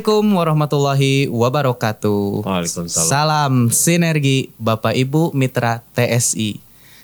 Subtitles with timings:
[0.00, 2.48] Assalamualaikum warahmatullahi wabarakatuh.
[2.48, 3.04] Waalaikumsalam.
[3.04, 6.56] Salam sinergi Bapak Ibu Mitra TSI.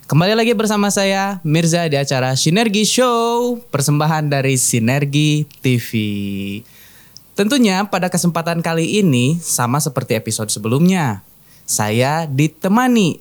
[0.08, 5.92] Kembali lagi bersama saya Mirza di acara Sinergi Show, persembahan dari Sinergi TV.
[7.36, 11.20] Tentunya pada kesempatan kali ini sama seperti episode sebelumnya,
[11.68, 13.20] saya ditemani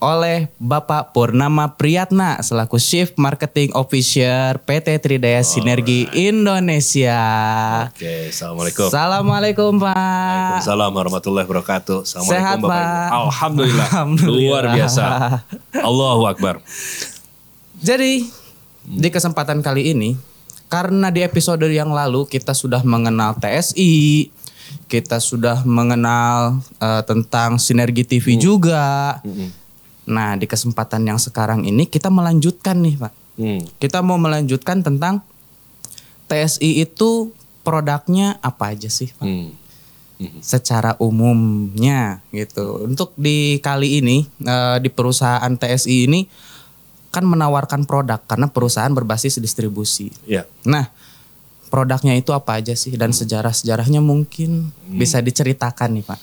[0.00, 7.20] oleh Bapak Purnama Priyatna selaku Chief Marketing Officer PT Tridaya Sinergi Indonesia.
[7.92, 8.88] Oke, assalamualaikum.
[8.88, 9.94] Assalamualaikum Pak.
[9.94, 11.98] Waalaikumsalam warahmatullahi wabarakatuh.
[12.08, 12.80] Assalamualaikum Sehat, Bapak Pak.
[12.80, 13.14] Ibu.
[13.20, 13.88] Alhamdulillah.
[13.92, 14.40] Alhamdulillah.
[14.40, 15.04] Luar biasa.
[15.76, 16.54] Allahu Akbar.
[17.84, 18.24] Jadi
[18.88, 20.16] di kesempatan kali ini
[20.72, 24.32] karena di episode yang lalu kita sudah mengenal TSI,
[24.88, 29.20] kita sudah mengenal eh, tentang sinergi TV juga.
[30.10, 33.12] Nah, di kesempatan yang sekarang ini kita melanjutkan nih, Pak.
[33.38, 33.62] Hmm.
[33.78, 35.22] Kita mau melanjutkan tentang
[36.26, 37.30] TSI itu
[37.62, 39.24] produknya apa aja sih, Pak?
[39.24, 39.50] Hmm.
[40.44, 42.84] secara umumnya gitu.
[42.84, 46.28] Untuk di kali ini eh, di perusahaan TSI ini
[47.08, 50.12] kan menawarkan produk karena perusahaan berbasis distribusi.
[50.28, 50.44] Ya.
[50.68, 50.92] Nah,
[51.72, 56.20] produknya itu apa aja sih dan sejarah-sejarahnya mungkin bisa diceritakan nih, Pak.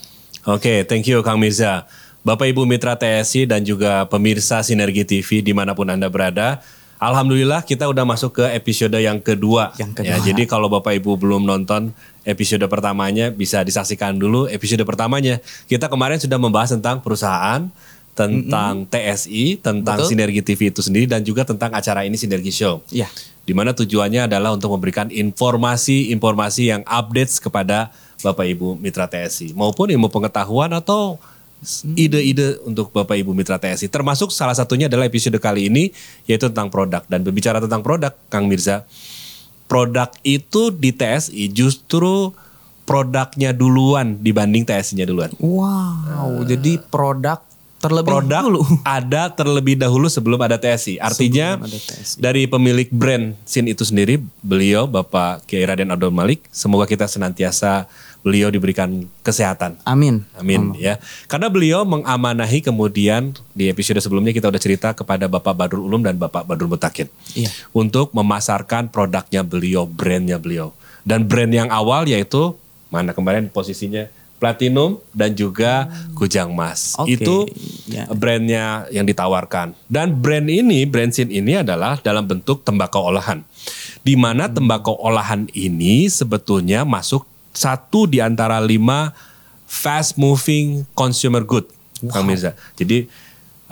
[0.48, 1.90] Oke, thank you Kang Mirza.
[2.24, 6.60] Bapak Ibu Mitra TSI dan juga pemirsa Sinergi TV di mana pun Anda berada.
[6.98, 9.70] Alhamdulillah kita udah masuk ke episode yang kedua.
[9.78, 10.26] Yang Ya, kedua.
[10.26, 11.94] jadi kalau Bapak Ibu belum nonton
[12.26, 15.38] episode pertamanya bisa disaksikan dulu episode pertamanya.
[15.70, 17.70] Kita kemarin sudah membahas tentang perusahaan,
[18.18, 20.10] tentang TSI, tentang Betul.
[20.10, 22.82] Sinergi TV itu sendiri dan juga tentang acara ini Sinergi Show.
[22.90, 23.06] Iya.
[23.46, 29.94] Di mana tujuannya adalah untuk memberikan informasi-informasi yang updates kepada Bapak Ibu Mitra TSI maupun
[29.94, 31.22] ilmu pengetahuan atau
[31.98, 33.90] ide-ide untuk Bapak Ibu Mitra TSI.
[33.90, 35.90] Termasuk salah satunya adalah episode kali ini
[36.30, 38.86] yaitu tentang produk dan berbicara tentang produk Kang Mirza.
[39.68, 42.32] Produk itu di TSI justru
[42.88, 45.36] produknya duluan dibanding TSI-nya duluan.
[45.44, 47.44] Wow, jadi produk
[47.78, 48.62] terlebih Produk dulu.
[48.98, 50.98] ada terlebih dahulu sebelum ada TSI.
[50.98, 52.18] Artinya ada TSI.
[52.18, 57.86] dari pemilik brand Sin itu sendiri, beliau Bapak Kiai Raden Abdul Malik, semoga kita senantiasa
[58.26, 59.80] beliau diberikan kesehatan.
[59.88, 60.26] Amin.
[60.36, 61.00] Amin ya.
[61.32, 66.20] Karena beliau mengamanahi kemudian di episode sebelumnya kita udah cerita kepada Bapak Badrul Ulum dan
[66.20, 67.08] Bapak Badrul Mutakin.
[67.38, 67.50] Iya.
[67.72, 70.76] Untuk memasarkan produknya beliau, brandnya beliau.
[71.08, 72.58] Dan brand yang awal yaitu
[72.92, 76.94] mana kemarin posisinya platinum dan juga kujang mas.
[76.98, 77.50] Oke, Itu
[77.90, 78.06] ya.
[78.14, 79.74] brandnya yang ditawarkan.
[79.90, 83.42] Dan brand ini, brand Sin ini adalah dalam bentuk tembakau olahan.
[84.06, 87.26] Di mana tembakau olahan ini sebetulnya masuk
[87.58, 89.12] satu di antara lima
[89.66, 91.66] fast moving consumer good,
[92.14, 92.54] Kang Mirza.
[92.78, 93.10] Jadi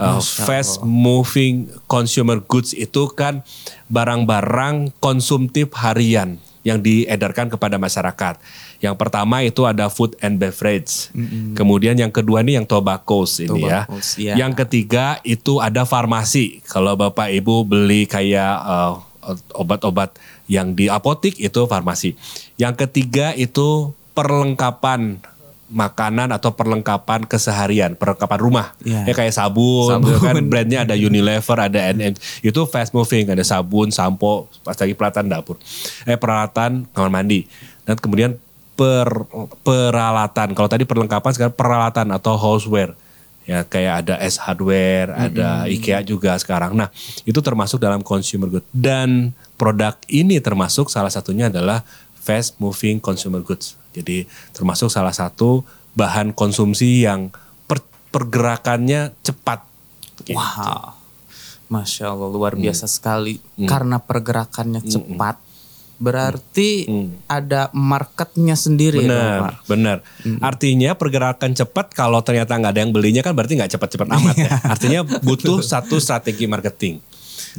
[0.02, 3.46] uh, fast moving consumer goods itu kan
[3.88, 8.42] barang-barang konsumtif harian yang diedarkan kepada masyarakat.
[8.82, 11.14] Yang pertama itu ada food and beverage.
[11.54, 14.34] Kemudian yang kedua ini yang tobaccos ini Tobaccos, ya.
[14.34, 14.46] ya.
[14.46, 16.66] Yang ketiga itu ada farmasi.
[16.66, 18.98] Kalau Bapak Ibu beli kayak uh,
[19.54, 22.14] obat-obat yang di apotik itu farmasi.
[22.56, 25.20] Yang ketiga itu perlengkapan
[25.66, 28.68] makanan atau perlengkapan keseharian, perlengkapan rumah.
[28.86, 29.10] Iya.
[29.10, 30.22] Ya kayak sabun, Sabun.
[30.26, 32.14] kan brandnya ada Unilever, ada NM.
[32.46, 35.58] Itu fast moving, ada sabun, sampo, pas lagi peralatan dapur.
[36.06, 37.50] Eh peralatan kamar mandi.
[37.84, 38.38] Dan kemudian
[38.78, 39.10] per,
[39.66, 40.54] peralatan.
[40.54, 42.94] Kalau tadi perlengkapan sekarang peralatan atau houseware.
[43.46, 46.74] Ya kayak ada S Hardware, ada IKEA juga sekarang.
[46.74, 46.90] Nah,
[47.30, 48.66] itu termasuk dalam consumer good.
[48.74, 51.86] Dan produk ini termasuk salah satunya adalah
[52.18, 53.78] fast moving consumer goods.
[53.94, 55.62] Jadi termasuk salah satu
[55.94, 57.30] bahan konsumsi yang
[57.70, 59.62] per- pergerakannya cepat.
[60.26, 60.34] Gitu.
[60.34, 60.98] Wow.
[61.70, 62.66] Masya Allah luar Hmm.
[62.66, 63.38] biasa sekali.
[63.70, 65.38] Karena pergerakannya cepat,
[65.96, 66.88] berarti
[67.26, 69.70] ada marketnya sendiri ya, Pak.
[69.72, 70.40] Benar, benar.
[70.44, 74.52] Artinya pergerakan cepat kalau ternyata nggak ada yang belinya kan berarti nggak cepat-cepat amat ya.
[74.74, 77.00] Artinya butuh satu strategi marketing.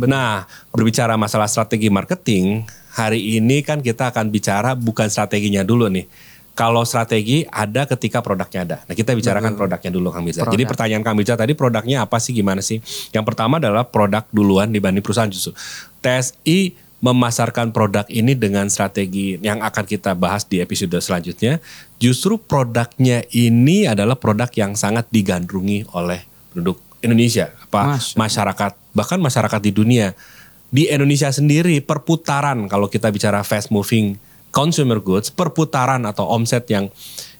[0.04, 6.08] Nah, berbicara masalah strategi marketing, hari ini kan kita akan bicara bukan strateginya dulu nih.
[6.56, 8.76] Kalau strategi ada ketika produknya ada.
[8.88, 10.40] Nah kita bicarakan produknya dulu Kang Mirza.
[10.40, 12.80] Jadi pertanyaan Kang Mirza tadi produknya apa sih gimana sih?
[13.12, 15.52] Yang pertama adalah produk duluan dibanding perusahaan justru.
[16.00, 21.62] TSI memasarkan produk ini dengan strategi yang akan kita bahas di episode selanjutnya.
[22.02, 29.18] Justru produknya ini adalah produk yang sangat digandrungi oleh penduduk Indonesia, apa Masya masyarakat, bahkan
[29.22, 30.18] masyarakat di dunia.
[30.66, 34.18] Di Indonesia sendiri perputaran kalau kita bicara fast moving
[34.50, 36.90] consumer goods, perputaran atau omset yang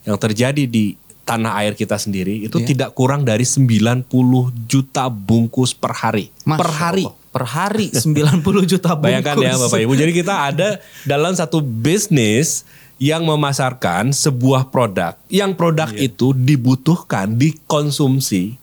[0.07, 0.95] yang terjadi di
[1.27, 2.67] tanah air kita sendiri itu Iya.
[2.71, 6.31] tidak kurang dari 90 juta bungkus per hari.
[6.47, 7.05] Masya per hari.
[7.11, 7.26] Allah.
[7.37, 9.05] Per hari 90 juta bungkus.
[9.05, 9.93] Bayangkan ya Bapak Ibu.
[9.93, 10.69] Jadi kita ada
[11.05, 12.65] dalam satu bisnis
[12.97, 15.21] yang memasarkan sebuah produk.
[15.29, 16.09] Yang produk Iya.
[16.09, 18.57] itu dibutuhkan, dikonsumsi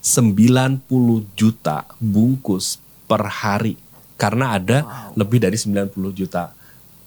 [0.00, 0.80] 90
[1.36, 3.76] juta bungkus per hari.
[4.16, 4.78] Karena ada
[5.12, 6.56] lebih dari 90 juta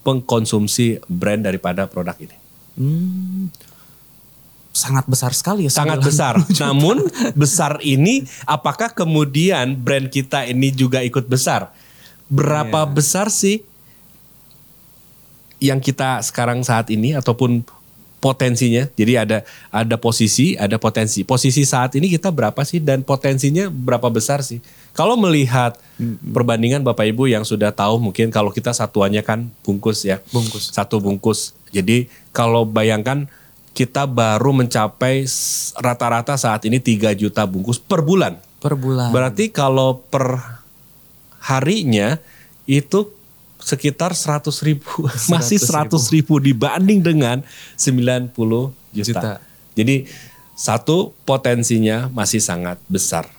[0.05, 2.38] pengkonsumsi brand daripada produk ini.
[2.77, 3.50] Hmm,
[4.79, 5.71] sangat besar sekali ya.
[5.71, 6.33] Sangat 90 besar.
[6.63, 7.03] Namun
[7.35, 11.75] besar ini apakah kemudian brand kita ini juga ikut besar?
[12.31, 12.93] Berapa Iya.
[12.95, 13.67] besar sih
[15.59, 17.67] yang kita sekarang saat ini ataupun
[18.19, 18.87] potensinya?
[18.95, 19.37] Jadi ada
[19.71, 21.23] ada posisi, ada potensi.
[21.27, 24.63] Posisi saat ini kita berapa sih dan potensinya berapa besar sih?
[24.95, 25.75] Kalau melihat
[26.31, 30.19] perbandingan Bapak Ibu yang sudah tahu mungkin kalau kita satuannya kan bungkus ya.
[30.31, 30.71] Bungkus.
[30.71, 31.55] Satu bungkus.
[31.71, 33.27] Jadi kalau bayangkan
[33.74, 35.24] kita baru mencapai
[35.79, 38.36] rata-rata saat ini 3 juta bungkus per bulan.
[38.60, 39.13] Per bulan.
[39.13, 40.39] Berarti kalau per
[41.39, 42.20] harinya
[42.67, 43.08] itu
[43.60, 45.08] sekitar 100 ribu.
[45.34, 47.38] Masih 100 ribu dibanding dengan
[47.77, 48.72] 90 juta.
[48.93, 49.34] Juta.
[49.77, 50.10] Jadi
[50.60, 53.32] satu potensinya masih sangat besar.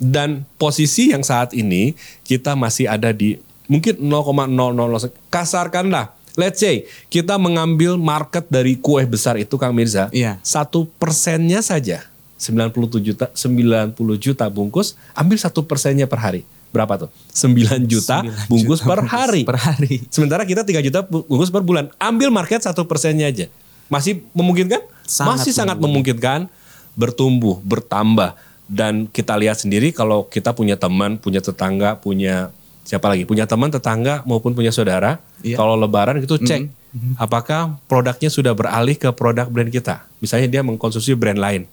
[0.00, 1.92] Dan posisi yang saat ini
[2.24, 3.36] kita masih ada di
[3.68, 6.13] mungkin 0,000 kasarkanlah.
[6.34, 10.10] Let's say kita mengambil market dari kue besar itu Kang Mirza.
[10.10, 10.42] Iya.
[10.42, 12.02] Satu persennya saja
[12.38, 16.42] 97 juta 90 juta bungkus ambil satu persennya per hari.
[16.74, 17.10] Berapa tuh?
[17.30, 19.42] 9 juta 9 bungkus juta per bungkus hari.
[19.46, 19.94] Per hari.
[20.10, 21.86] sementara kita 3 juta bu- bungkus per bulan.
[22.02, 23.46] Ambil market satu persennya aja.
[23.86, 24.82] Masih memungkinkan?
[25.06, 26.50] Sangat masih sangat memungkinkan
[26.98, 28.34] bertumbuh bertambah.
[28.64, 32.48] Dan kita lihat sendiri kalau kita punya teman punya tetangga punya
[32.84, 35.56] siapa lagi punya teman tetangga maupun punya saudara Iya.
[35.56, 36.68] kalau lebaran gitu cek
[37.16, 41.64] apakah produknya sudah beralih ke produk brand kita misalnya dia mengkonsumsi brand lain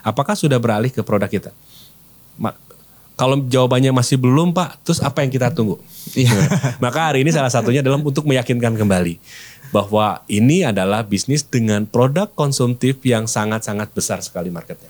[0.00, 1.50] apakah sudah beralih ke produk kita
[2.38, 2.54] Ma-
[3.18, 5.82] kalau jawabannya masih belum Pak, terus apa yang kita tunggu?
[6.14, 6.30] Iya.
[6.84, 9.18] Maka hari ini salah satunya adalah untuk meyakinkan kembali
[9.74, 14.86] bahwa ini adalah bisnis dengan produk konsumtif yang sangat-sangat besar sekali marketnya.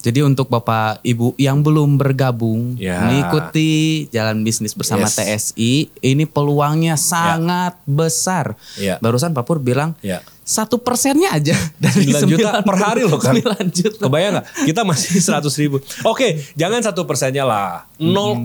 [0.00, 3.00] Jadi untuk Bapak Ibu yang belum bergabung Ya.
[3.02, 3.70] mengikuti
[4.08, 5.52] jalan bisnis bersama Yes.
[5.52, 8.56] TSI, ini peluangnya sangat besar.
[8.74, 8.96] Ya.
[8.98, 10.24] Barusan Pak Pur bilang Ya.
[10.40, 13.34] satu persennya aja dari 9 juta 90 per hari loh kan.
[13.34, 14.02] 9 juta.
[14.02, 14.46] Kebayang nggak?
[14.64, 15.76] Kita masih 100 ribu.
[16.02, 17.84] Oke, jangan satu persennya lah.
[18.00, 18.40] 0,1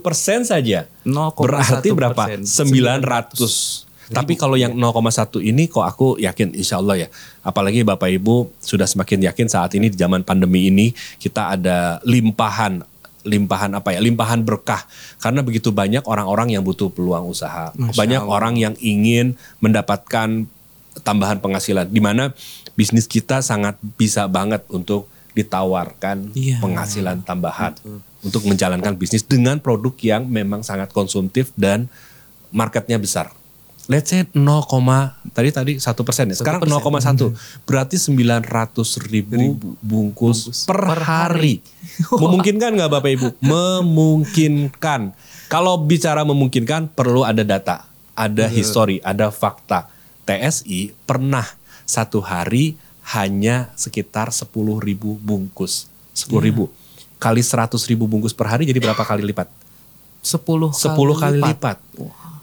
[0.00, 0.88] persen saja.
[1.02, 2.22] 0,1 Berarti berapa?
[2.24, 2.40] persen.
[2.48, 3.83] 900.
[4.14, 7.08] Tapi kalau yang 0,1 ini kok aku yakin insya Allah ya.
[7.40, 12.80] Apalagi Bapak Ibu sudah semakin yakin saat ini di zaman pandemi ini kita ada limpahan
[13.24, 14.84] limpahan apa ya limpahan berkah
[15.16, 18.34] karena begitu banyak orang-orang yang butuh peluang usaha Masya banyak Allah.
[18.36, 19.32] orang yang ingin
[19.64, 20.44] mendapatkan
[21.00, 22.36] tambahan penghasilan di mana
[22.76, 26.60] bisnis kita sangat bisa banget untuk ditawarkan Iya.
[26.60, 27.72] penghasilan tambahan
[28.20, 31.88] untuk menjalankan bisnis dengan produk yang memang sangat konsumtif dan
[32.52, 33.32] marketnya besar.
[33.84, 34.40] Let's say 0,
[35.36, 36.36] tadi tadi satu persen ya.
[36.40, 37.36] Sekarang 0,1
[37.68, 38.48] berarti 900
[39.12, 41.60] ribu, bungkus, per, hari.
[42.22, 43.28] Memungkinkan nggak Bapak Ibu?
[43.52, 45.12] Memungkinkan.
[45.52, 47.84] Kalau bicara memungkinkan perlu ada data,
[48.16, 49.92] ada history, ada fakta.
[50.24, 51.44] TSI pernah
[51.84, 52.80] satu hari
[53.12, 54.48] hanya sekitar 10
[54.80, 55.92] ribu bungkus.
[56.16, 56.72] 10 ribu.
[57.20, 59.52] Kali 100 ribu bungkus per hari jadi berapa kali lipat?
[60.24, 60.40] 10
[60.72, 61.76] 10 kali lipat.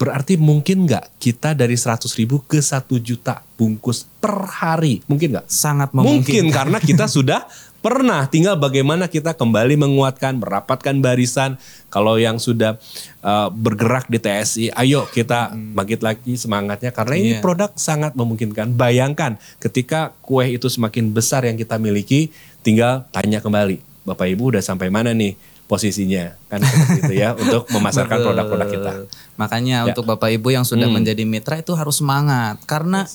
[0.02, 5.06] Berarti mungkin nggak kita dari 100 ribu ke 1 juta bungkus per hari?
[5.06, 5.46] Mungkin nggak?
[5.46, 7.46] Sangat Mungkin karena kita sudah
[7.86, 8.26] pernah.
[8.26, 11.62] Tinggal bagaimana kita kembali menguatkan, merapatkan barisan.
[11.94, 12.82] Kalau yang sudah
[13.22, 16.90] uh, bergerak di TSI, ayo kita bangkit lagi semangatnya.
[16.90, 17.46] Karena ini Iya.
[17.46, 18.74] produk sangat memungkinkan.
[18.74, 22.34] Bayangkan ketika kue itu semakin besar yang kita miliki,
[22.66, 23.78] tinggal tanya kembali.
[24.02, 25.38] Bapak Ibu udah sampai mana nih
[25.72, 26.36] posisinya?
[26.52, 28.92] Kan seperti itu ya untuk memasarkan produk-produk kita.
[29.40, 29.96] Makanya Ya.
[29.96, 31.00] untuk Bapak Ibu yang sudah Hmm.
[31.00, 33.08] menjadi mitra itu harus semangat karena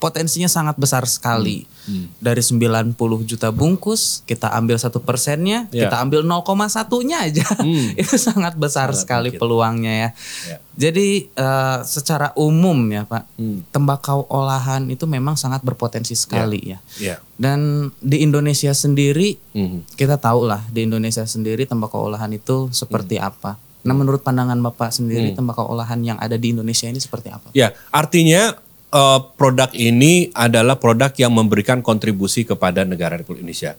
[0.00, 1.68] potensinya sangat besar sekali.
[1.84, 2.08] Hmm.
[2.16, 5.86] Dari 90 juta bungkus kita ambil satu persennya, Ya.
[5.86, 7.44] kita ambil 0,1-nya aja.
[7.60, 7.92] Hmm.
[8.00, 9.40] itu sangat besar Sangat sekali mungkin.
[9.40, 10.08] peluangnya ya.
[10.48, 10.56] Ya.
[10.72, 13.60] Jadi eh, secara umum ya Pak, Hmm.
[13.68, 16.78] tembakau olahan itu memang sangat berpotensi sekali ya.
[16.96, 17.16] Ya.
[17.36, 19.94] Dan di Indonesia sendiri Mhm.
[19.94, 23.28] kita tahu lah di Indonesia sendiri tembakau olahan itu seperti Hmm.
[23.28, 23.52] apa.
[23.80, 27.48] Nah menurut pandangan Bapak sendiri tembakau olahan yang ada di Indonesia ini seperti apa?
[27.52, 28.52] Ya, artinya
[28.90, 33.78] eh, produk ini adalah produk yang memberikan kontribusi kepada negara Republik Indonesia.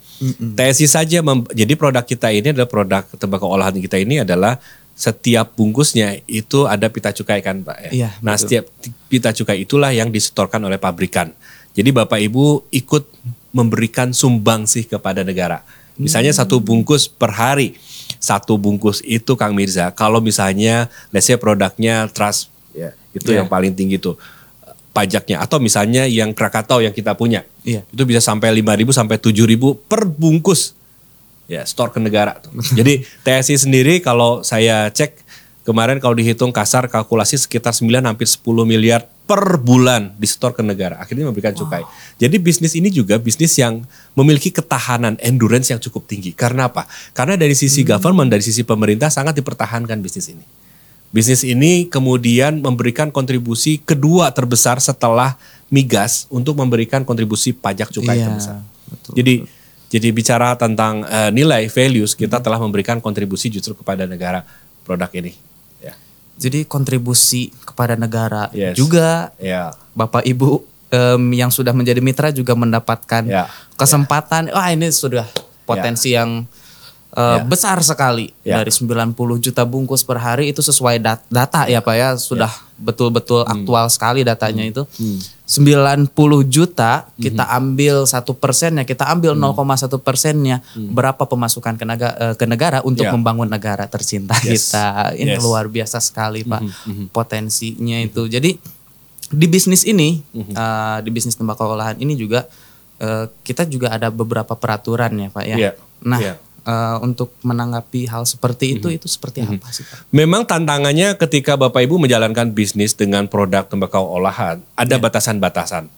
[0.56, 4.58] TSI saja, mem- jadi produk kita ini adalah produk tembakau olahan kita ini adalah
[4.91, 7.91] setiap bungkusnya itu ada pita cukai kan Pak ya.
[7.91, 8.41] Iya, nah betul.
[8.46, 11.32] setiap ti- pita cukai itulah yang disetorkan oleh pabrikan.
[11.72, 13.08] Jadi Bapak Ibu ikut
[13.51, 15.63] memberikan sumbangsih kepada negara.
[15.96, 17.75] Misalnya satu bungkus per hari,
[18.18, 19.91] satu bungkus itu Kang Mirza.
[19.91, 23.44] Kalau misalnya, let's say produknya trust, ya itu Iya.
[23.44, 24.15] yang paling tinggi tuh
[24.92, 27.48] pajaknya atau misalnya yang Krakatau yang kita punya.
[27.64, 27.86] Iya.
[27.94, 30.76] itu bisa sampai 5.000 sampai 7.000 per bungkus.
[31.48, 32.52] Ya store ke negara tuh.
[32.80, 35.20] jadi TSI sendiri kalau saya cek
[35.68, 40.64] kemarin kalau dihitung kasar kalkulasi sekitar 9 hampir 10 miliar per bulan di store ke
[40.64, 41.00] negara.
[41.00, 41.88] Akhirnya memberikan cukai.
[42.20, 43.84] Jadi bisnis ini juga bisnis yang
[44.16, 46.36] memiliki ketahanan endurance yang cukup tinggi.
[46.36, 46.84] Karena apa?
[47.16, 50.61] Karena dari sisi government dari sisi pemerintah sangat dipertahankan bisnis ini
[51.12, 55.36] Bisnis ini kemudian memberikan kontribusi kedua terbesar setelah
[55.68, 58.58] migas untuk memberikan kontribusi pajak cukai Iya, terbesar.
[58.88, 59.34] betul, jadi
[59.91, 64.48] jadi bicara tentang eh, nilai values kita telah memberikan kontribusi justru kepada negara
[64.88, 65.36] produk ini.
[65.84, 66.00] Ya.
[66.39, 68.80] Jadi kontribusi kepada negara Yes.
[68.80, 69.75] juga Ya.
[69.91, 73.51] Bapak Ibu em, yang sudah menjadi mitra juga mendapatkan Ya.
[73.75, 74.48] kesempatan.
[74.48, 75.27] Wah ini sudah
[75.68, 76.48] potensi yang
[77.12, 77.44] eh, Ya.
[77.44, 78.58] besar sekali Ya.
[78.58, 83.44] dari 90 juta bungkus per hari itu sesuai dat- data ya Pak ya sudah betul-betul
[83.44, 83.51] Hmm.
[83.53, 84.88] aktual sekali datanya itu.
[85.46, 86.08] 90
[86.44, 87.58] juta kita Hmm.
[87.60, 93.12] ambil satu persennya, kita ambil 0,1 persennya berapa pemasukan ke negara, ke negara untuk Hmm.
[93.12, 93.15] Ya.
[93.15, 94.72] membangun negara tercinta Yes.
[94.72, 95.12] kita.
[95.13, 95.44] Ini Yes.
[95.44, 98.25] luar biasa sekali Pak Mhm, potensinya itu.
[98.25, 98.56] Jadi
[99.27, 100.53] di bisnis ini, Mhm.
[100.53, 102.48] eh, di bisnis tembakau olahan ini juga
[102.98, 105.58] eh, kita juga ada beberapa peraturan ya Pak ya.
[105.58, 105.72] Iya.
[106.06, 106.34] Nah Iya.
[106.62, 108.98] Eh, untuk menanggapi hal seperti itu Mhm.
[109.01, 110.13] itu seperti apa sih Pak?
[110.13, 115.89] Memang tantangannya ketika Bapak Ibu menjalankan bisnis dengan produk tembakau olahan, ada batasan-batasan.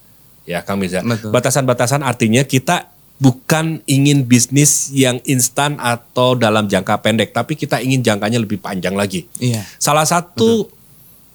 [0.43, 1.03] Ya, Kang Mirza.
[1.03, 1.31] Betul.
[1.31, 8.03] Batasan-batasan artinya kita bukan ingin bisnis yang instan atau dalam jangka pendek, tapi kita ingin
[8.03, 9.27] jangkanya lebih panjang lagi.
[9.39, 9.63] Iya.
[9.79, 10.67] Salah satu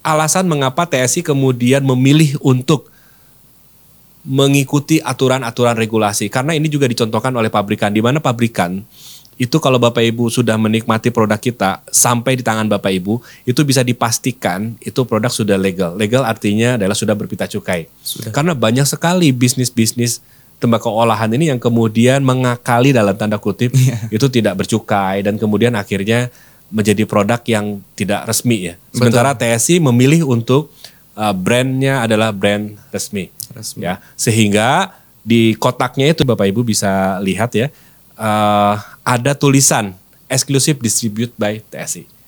[0.05, 2.89] alasan mengapa TSI kemudian memilih untuk
[4.29, 8.85] mengikuti aturan-aturan regulasi karena ini juga dicontohkan oleh pabrikan di mana pabrikan
[9.39, 13.87] itu kalau Bapak Ibu sudah menikmati produk kita sampai di tangan Bapak Ibu itu bisa
[13.87, 15.95] dipastikan itu produk sudah legal.
[15.95, 17.87] Legal artinya adalah sudah berpita cukai.
[18.35, 20.19] Karena banyak sekali bisnis-bisnis
[20.59, 23.71] tembakau olahan ini yang kemudian mengakali dalam tanda kutip
[24.15, 26.35] itu tidak bercukai dan kemudian akhirnya
[26.69, 28.75] menjadi produk yang tidak resmi ya.
[28.91, 30.75] Sementara TSI memilih untuk
[31.15, 33.31] uh, brandnya adalah brand resmi.
[33.55, 33.87] Resmi.
[33.87, 37.71] Ya, sehingga di kotaknya itu Bapak Ibu bisa lihat ya
[38.19, 38.75] uh,
[39.07, 39.95] ada tulisan
[40.29, 42.19] exclusive distribute by TSI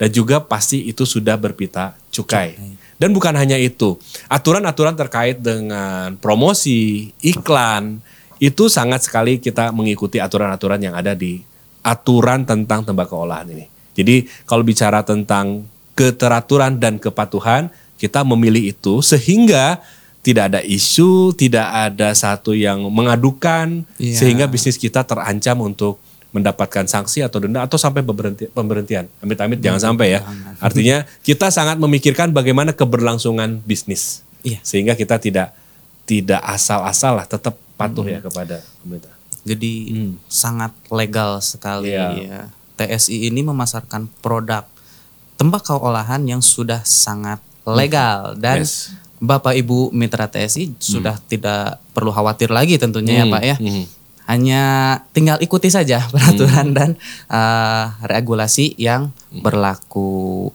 [0.00, 2.56] dan juga pasti itu sudah berpita cukai.
[2.96, 4.00] Dan bukan hanya itu,
[4.32, 8.00] aturan-aturan terkait dengan promosi, iklan
[8.40, 11.44] itu sangat sekali kita mengikuti aturan-aturan yang ada di
[11.84, 13.68] aturan tentang tembakau olahan ini.
[13.92, 17.68] Jadi kalau bicara tentang keteraturan dan kepatuhan,
[18.00, 19.84] kita memilih itu sehingga
[20.20, 24.16] tidak ada isu, tidak ada satu yang mengadukan Iya.
[24.16, 25.96] sehingga bisnis kita terancam untuk
[26.30, 29.10] mendapatkan sanksi atau denda atau sampai pemberhenti- pemberhentian.
[29.18, 30.20] Amit-amit jangan sampai ya.
[30.62, 34.22] Artinya kita sangat memikirkan bagaimana keberlangsungan bisnis.
[34.40, 34.62] Iya.
[34.62, 35.56] Sehingga kita tidak
[36.04, 39.14] tidak asal-asal lah tetap patuh ya kepada pemerintah.
[39.40, 40.12] Jadi Hmm.
[40.26, 42.08] sangat legal sekali Iya.
[42.14, 42.42] ya.
[42.76, 44.64] TSI ini memasarkan produk
[45.34, 48.68] tembakau olahan yang sudah sangat legal dan Hmm.
[48.68, 48.92] Yes.
[49.20, 53.56] Bapak Ibu mitra TSI sudah tidak perlu khawatir lagi tentunya ya Hmm, Pak ya.
[53.56, 53.84] hmm.
[54.26, 54.62] Hanya
[55.10, 56.90] tinggal ikuti saja peraturan dan
[57.26, 59.44] uh, regulasi yang Hmm.
[59.44, 60.50] berlaku.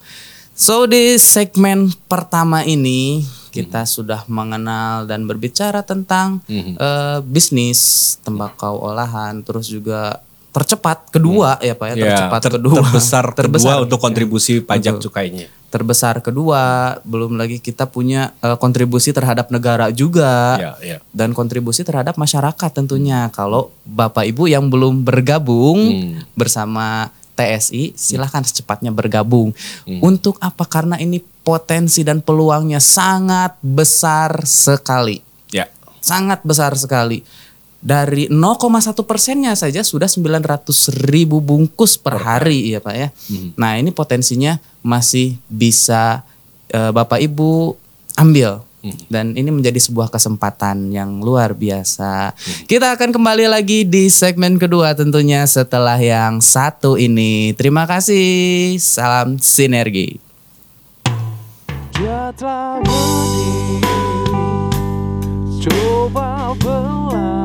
[0.52, 3.92] So di segmen pertama ini kita Hmm.
[3.92, 6.76] sudah mengenal dan berbicara tentang Mhm.
[6.76, 7.80] eh, bisnis
[8.20, 10.20] tembakau olahan, terus juga
[10.56, 14.04] tercepat kedua ya pak ya Ya, tercepat ter- kedua terbesar, kedua untuk ya.
[14.04, 15.52] kontribusi pajak cukainya.
[15.68, 16.62] terbesar kedua
[17.04, 20.98] belum lagi kita punya eh, kontribusi terhadap negara juga Ya, ya.
[21.12, 26.24] dan kontribusi terhadap masyarakat tentunya kalau bapak ibu yang belum bergabung Hmm.
[26.32, 29.52] bersama TSI silahkan secepatnya bergabung
[29.84, 30.00] Hmm.
[30.02, 35.20] untuk apa karena ini potensi dan peluangnya sangat besar sekali
[35.52, 35.68] Ya.
[36.00, 37.20] sangat besar sekali.
[37.86, 43.14] Dari 0,1 persennya saja sudah 900 ribu bungkus per hari ya Pak ya.
[43.54, 46.26] Nah ini potensinya masih bisa
[46.74, 47.78] eh, Bapak Ibu
[48.18, 48.66] ambil.
[49.10, 52.38] Dan ini menjadi sebuah kesempatan yang luar biasa.
[52.70, 57.54] Kita akan kembali lagi di segmen kedua tentunya setelah yang satu ini.
[57.58, 58.78] Terima kasih.
[58.78, 60.22] Salam sinergi.
[61.98, 63.96] Dia telah berdiri
[65.66, 67.45] Coba berlari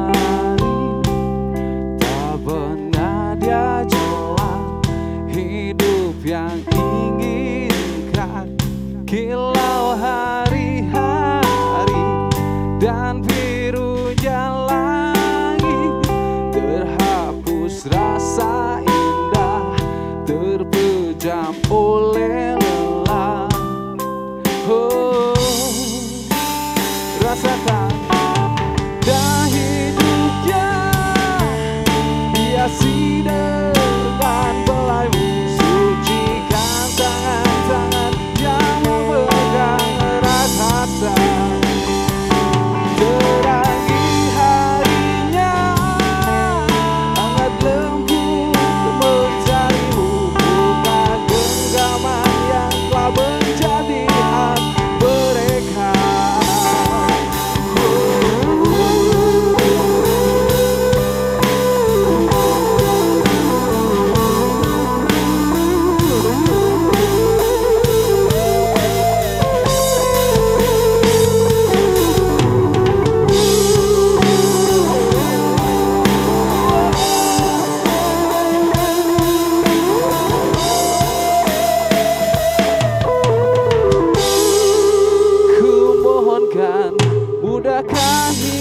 [87.71, 88.60] the kind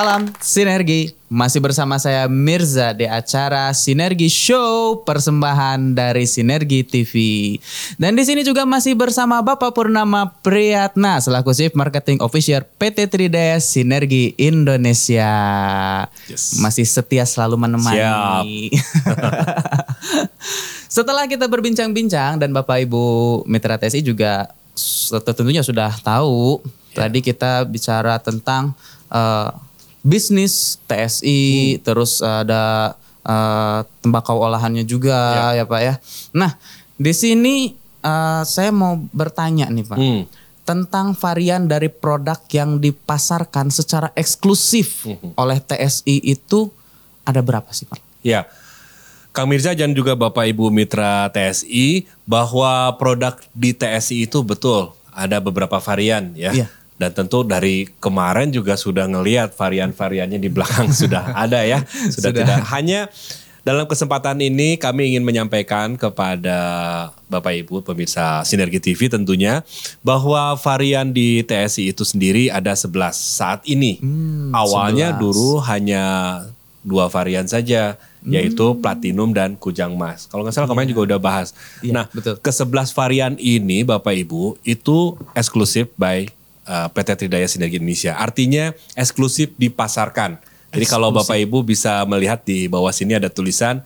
[0.00, 7.12] Salam Sinergi, masih bersama saya Mirza di acara Sinergi Show persembahan dari Sinergi TV.
[8.00, 13.60] Dan di sini juga masih bersama Bapak Purnama Priyatna selaku Chief Marketing Officer PT Tridaya
[13.60, 15.28] Sinergi Indonesia.
[16.32, 16.56] Yes.
[16.64, 18.72] Masih setia selalu menemani.
[20.96, 24.48] Setelah kita berbincang-bincang dan Bapak Ibu Mitra TSI juga
[25.28, 26.64] tentunya sudah tahu
[26.96, 28.72] tadi kita bicara tentang
[29.12, 29.68] eh,
[30.00, 35.64] bisnis TSI terus ada eh, tembakau olahannya juga ya.
[35.64, 35.94] Pak ya.
[36.32, 36.56] Nah,
[36.96, 39.98] di sini eh, saya mau bertanya nih Pak.
[39.98, 40.24] Hmm.
[40.60, 45.02] Tentang varian dari produk yang dipasarkan secara eksklusif
[45.34, 46.70] oleh TSI itu
[47.26, 47.98] ada berapa sih Pak?
[48.22, 48.46] Ya,
[49.30, 55.38] Kang Mirza dan juga Bapak Ibu Mitra TSI bahwa produk di TSI itu betul ada
[55.38, 56.50] beberapa varian ya.
[56.50, 56.66] Iya.
[57.00, 61.80] Dan tentu dari kemarin juga sudah ngelihat varian-variannya di belakang sudah ada ya.
[61.88, 62.44] Sudah, Sudah.
[62.44, 63.08] tidak hanya
[63.60, 66.58] dalam kesempatan ini kami ingin menyampaikan kepada
[67.28, 69.60] Bapak Ibu pemirsa Sinergi TV tentunya
[70.00, 74.00] bahwa varian di TSI itu sendiri ada 11 saat ini.
[74.52, 75.20] Awalnya 11.
[75.20, 76.04] dulu hanya
[76.80, 80.28] dua varian saja yaitu platinum dan kujang mas.
[80.28, 81.56] Kalau nggak salah kemarin juga udah bahas.
[81.80, 82.36] Iya, nah, betul.
[82.36, 86.28] ke 11 varian ini Bapak Ibu itu eksklusif by
[86.66, 88.18] uh, PT Tridaya Sinergi Indonesia.
[88.18, 90.40] Artinya eksklusif dipasarkan.
[90.70, 93.82] Jadi kalau Bapak Ibu bisa melihat di bawah sini ada tulisan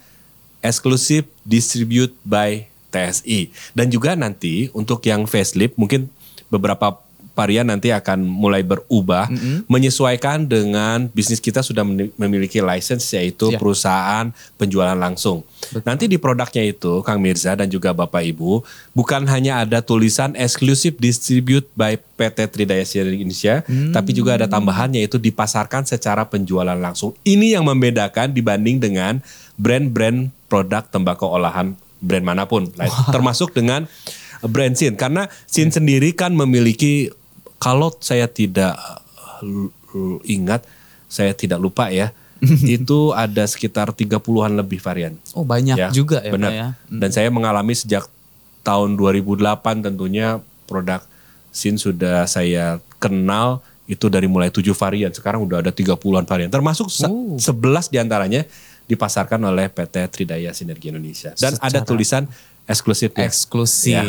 [0.64, 3.52] eksklusif distribute by TSI.
[3.76, 6.08] Dan juga nanti untuk yang facelift mungkin
[6.48, 7.03] beberapa
[7.34, 9.26] varian nanti akan mulai berubah
[9.66, 11.82] menyesuaikan dengan bisnis kita sudah
[12.16, 13.58] memiliki license yaitu Ya.
[13.60, 15.42] perusahaan penjualan langsung.
[15.84, 18.62] Nanti di produknya itu Kang Mirza dan juga Bapak Ibu
[18.94, 25.18] bukan hanya ada tulisan eksklusif distribute by PT Tridaya Indonesia, tapi juga ada tambahan yaitu
[25.18, 27.12] dipasarkan secara penjualan langsung.
[27.26, 29.18] Ini yang membedakan dibanding dengan
[29.58, 33.88] brand-brand produk tembakau olahan brand mana pun, Like, termasuk dengan
[34.44, 37.08] brand Sin karena Sin sendiri kan memiliki
[37.56, 39.00] kalau saya tidak uh,
[39.42, 39.72] l-
[40.22, 40.64] ingat,
[41.06, 42.10] saya tidak lupa ya,
[42.66, 45.16] itu ada sekitar 30-an lebih varian.
[45.32, 46.50] Oh banyak juga ya benar.
[46.50, 46.68] Pak ya.
[46.90, 48.04] Dan saya mengalami sejak
[48.60, 49.40] tahun 2008
[49.84, 51.00] tentunya produk
[51.48, 56.48] Sin sudah saya kenal itu dari mulai 7 varian, sekarang udah ada 30-an varian.
[56.48, 57.36] Termasuk Oh.
[57.36, 58.42] 11 di antaranya
[58.84, 61.30] dipasarkan oleh PT Tridaya Sinergi Indonesia.
[61.36, 62.22] Dan ada Secara- tulisan
[62.64, 63.22] eksklusifnya.
[63.22, 64.02] eksklusif Ya.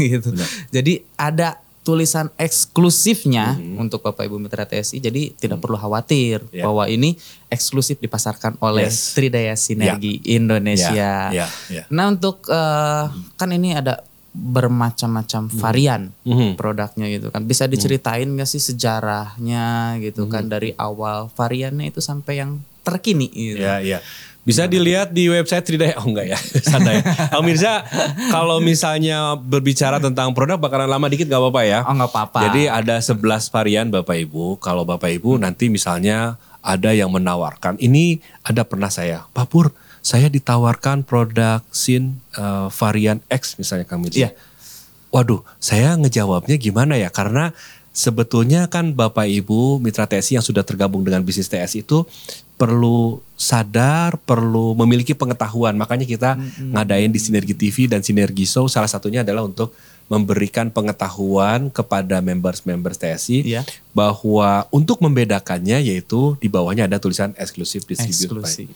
[0.20, 0.28] gitu.
[0.70, 3.76] Jadi ada tulisan eksklusifnya Mm-hmm.
[3.78, 4.98] untuk Bapak Ibu Mitra TSI.
[4.98, 6.64] Jadi tidak perlu khawatir Ya.
[6.64, 7.14] bahwa ini
[7.46, 9.12] eksklusif dipasarkan oleh Yes.
[9.12, 10.90] Tridaya Sinergi Indonesia.
[10.90, 11.84] Ya, ya, ya.
[11.92, 13.04] Nah untuk eh,
[13.36, 14.00] kan ini ada
[14.34, 16.56] bermacam-macam varian Mhm.
[16.56, 17.44] produknya gitu kan.
[17.44, 20.30] Bisa diceritain nggak sih sejarahnya gitu Mhm.
[20.30, 23.60] kan dari awal variannya itu sampai yang terkini gitu.
[23.60, 23.98] Ya, ya.
[24.44, 25.96] Bisa dilihat di website Tridaya.
[25.98, 26.38] Oh enggak ya,
[26.70, 27.00] santai.
[27.00, 27.80] Kang Mirza,
[28.28, 31.80] kalau misalnya berbicara tentang produk bakalan lama dikit gak apa-apa ya.
[31.88, 32.40] Oh nggak apa-apa.
[32.52, 34.60] Jadi ada 11 varian Bapak Ibu.
[34.60, 37.80] Kalau Bapak Ibu nanti misalnya ada yang menawarkan.
[37.80, 39.72] Ini ada pernah saya, Pak Pur,
[40.04, 44.28] saya ditawarkan produk SIN eh, varian X misalnya Mirza.
[44.28, 44.30] Iya.
[45.08, 47.08] Waduh, saya ngejawabnya gimana ya?
[47.08, 47.54] Karena
[47.94, 52.02] sebetulnya kan Bapak Ibu mitra TSI yang sudah tergabung dengan bisnis TSI itu
[52.54, 55.74] perlu sadar, perlu memiliki pengetahuan.
[55.74, 56.38] Makanya kita
[56.70, 63.00] ngadain di Sinergi TV dan Sinergi Show salah satunya adalah untuk memberikan pengetahuan kepada members-members
[63.00, 63.62] TSI Iya.
[63.96, 68.68] bahwa untuk membedakannya yaitu di bawahnya ada tulisan eksklusif eksklusif.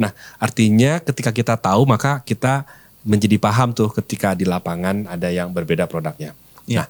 [0.00, 2.64] Nah, artinya ketika kita tahu maka kita
[3.04, 6.32] menjadi paham tuh ketika di lapangan ada yang berbeda produknya.
[6.64, 6.84] Ya.
[6.84, 6.88] Nah,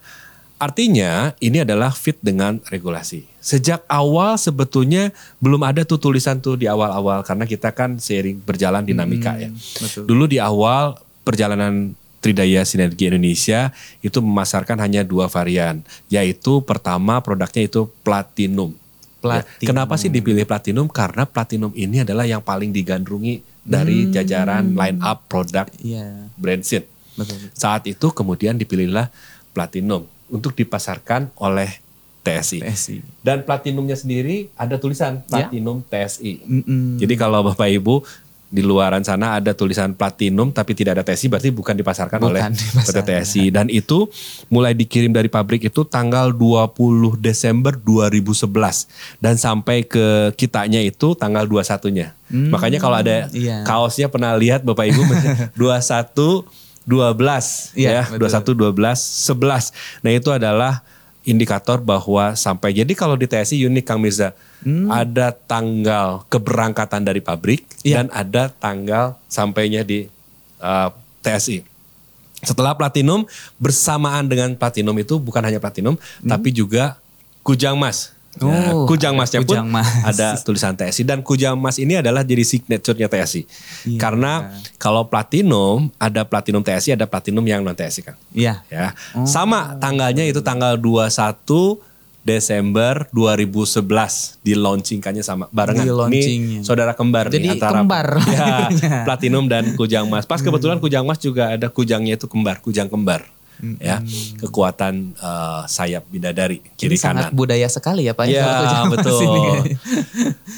[0.57, 3.25] artinya ini adalah fit dengan regulasi.
[3.37, 8.83] Sejak awal sebetulnya belum ada tuh tulisan tuh di awal-awal karena kita kan seiring berjalan
[8.83, 9.53] dinamika ya.
[9.53, 10.03] betul.
[10.09, 13.69] Dulu di awal perjalanan Tridaya Sinergi Indonesia
[14.01, 18.73] itu memasarkan hanya dua varian, yaitu pertama produknya itu platinum.
[18.73, 18.85] Ya,
[19.17, 19.67] Platinum.
[19.73, 20.85] Kenapa sih dipilih platinum?
[20.89, 27.37] Karena platinum ini adalah yang paling digandrungi dari jajaran line up produk Iya, brand betul.
[27.57, 29.09] Saat itu kemudian dipilihlah
[29.51, 31.79] platinum untuk dipasarkan oleh
[32.21, 32.59] TSI.
[32.59, 32.97] TSI.
[33.23, 35.47] Dan platinumnya sendiri ada tulisan Ya.
[35.47, 36.43] platinum TSI.
[36.43, 36.99] Mm-mm.
[36.99, 38.03] Jadi kalau Bapak Ibu
[38.47, 42.41] di luaran sana ada tulisan platinum tapi tidak ada TSI berarti bukan dipasarkan Bukan oleh
[42.47, 43.03] dipasarkan.
[43.03, 44.07] PT TSI dan itu
[44.47, 48.47] mulai dikirim dari pabrik itu tanggal 20 Desember 2011
[49.19, 52.15] dan sampai ke kitanya itu tanggal 21-nya.
[52.27, 53.67] Makanya kalau ada iya.
[53.67, 55.01] kaosnya pernah lihat Bapak Ibu
[55.59, 58.55] 21 12 Iya, ya, betul.
[58.55, 58.95] 21 12
[59.35, 60.01] 11.
[60.01, 60.81] Nah, itu adalah
[61.21, 64.31] indikator bahwa sampai jadi kalau di TSI unik Kang Mirza
[64.87, 68.01] ada tanggal keberangkatan dari pabrik Iya.
[68.01, 70.07] dan ada tanggal sampainya di
[70.63, 71.67] uh, TSI.
[72.39, 73.27] Setelah platinum
[73.59, 76.95] bersamaan dengan platinum itu bukan hanya platinum tapi juga
[77.43, 78.15] kujang mas.
[78.37, 79.89] Ya, Oh, kujang masnya pun kujang mas.
[80.05, 83.41] ada tulisan TSI dan kujang mas ini adalah jadi signaturenya TSI.
[83.87, 83.99] Iya.
[83.99, 84.31] Karena
[84.77, 88.15] kalau platinum ada platinum TSI ada platinum yang non TSI kan.
[88.31, 88.61] Iya.
[88.69, 88.93] Ya.
[89.25, 91.81] Sama tanggalnya itu tanggal 21
[92.21, 95.87] Desember 2011 di launchingkannya sama barengan.
[96.11, 96.19] Di.
[96.19, 96.19] Ini
[96.59, 98.07] saudara kembar Jadi nih antara kembar.
[98.27, 98.67] ya,
[99.07, 100.27] platinum dan kujang mas.
[100.27, 103.23] Pas kebetulan kujang mas juga ada kujangnya itu kembar, kujang kembar.
[103.81, 104.05] Ya,
[104.37, 107.37] kekuatan eh, sayap bidadari kiri Ini sangat kanan.
[107.37, 108.25] budaya sekali ya Pak.
[108.29, 109.21] Ya mas betul.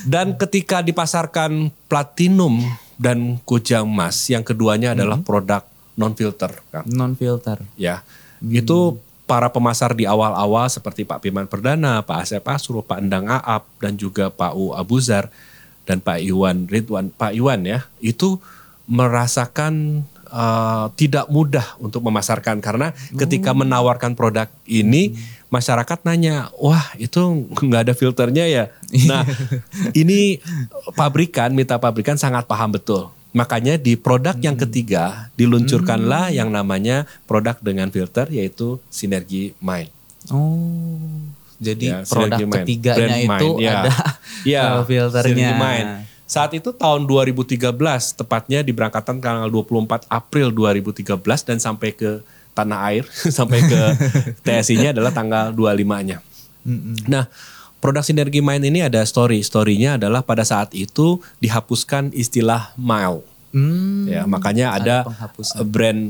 [0.04, 2.60] Dan ketika dipasarkan platinum
[3.00, 5.64] dan kujang mas, yang keduanya adalah produk
[5.96, 6.84] non filter, kan?
[6.92, 7.64] Non filter.
[7.80, 8.04] Ya,
[8.44, 13.70] itu para pemasar di awal-awal seperti Pak Firman Perdana, Pak Asep Asrul, Pak Endang Aap,
[13.78, 15.30] dan juga Pak U Abuzar
[15.86, 18.42] dan Pak Iwan Ridwan, Pak Iwan ya, itu
[18.90, 25.18] merasakan eh, tidak mudah untuk memasarkan karena ketika menawarkan produk ini
[25.50, 28.64] masyarakat nanya, wah itu nggak ada filternya ya.
[29.10, 29.26] Nah,
[29.98, 30.38] ini
[30.94, 33.10] pabrikan, mitra pabrikan sangat paham betul.
[33.30, 39.94] Makanya di produk yang ketiga diluncurkanlah yang namanya produk dengan filter yaitu Sinergi Mind.
[40.34, 40.98] Oh.
[41.60, 42.56] Jadi Ya, produk Mind.
[42.64, 43.72] ketiganya Brand itu Mind, ya.
[43.84, 43.92] ada
[44.48, 45.60] Ya, uh, filternya.
[45.60, 46.09] Mind.
[46.30, 47.58] Saat itu tahun 2013,
[48.14, 52.22] tepatnya diberangkatkan tanggal 24 April 2013 dan sampai ke
[52.54, 53.04] tanah air,
[53.38, 53.82] sampai ke
[54.46, 56.22] TSI-nya adalah tanggal 25-nya.
[57.10, 57.26] Nah,
[57.82, 59.42] produk Sinergi Mind ini ada story.
[59.42, 63.26] Story-nya adalah pada saat itu dihapuskan istilah mile.
[63.50, 64.06] Hmm.
[64.06, 65.66] Ya, makanya ada, penghapusan.
[65.66, 66.02] brand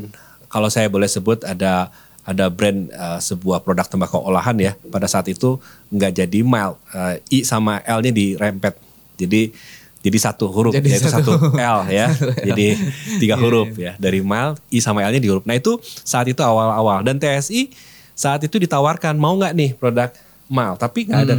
[0.52, 1.88] kalau saya boleh sebut ada
[2.28, 4.76] ada brand uh, sebuah produk tembakau olahan ya.
[4.92, 5.64] Pada saat itu
[5.96, 8.76] nggak jadi mile, uh, i sama l-nya dirempet.
[9.16, 9.56] Jadi
[10.00, 11.36] jadi satu huruf Jadi yaitu satu.
[11.36, 12.08] satu L ya.
[12.50, 12.80] jadi
[13.20, 14.00] tiga huruf ya.
[14.00, 15.44] Dari mile i sama l-nya di huruf.
[15.44, 17.72] Nah, itu saat itu awal-awal dan TSI
[18.16, 20.12] saat itu ditawarkan mau nggak nih produk
[20.52, 21.36] mile, tapi nggak ada.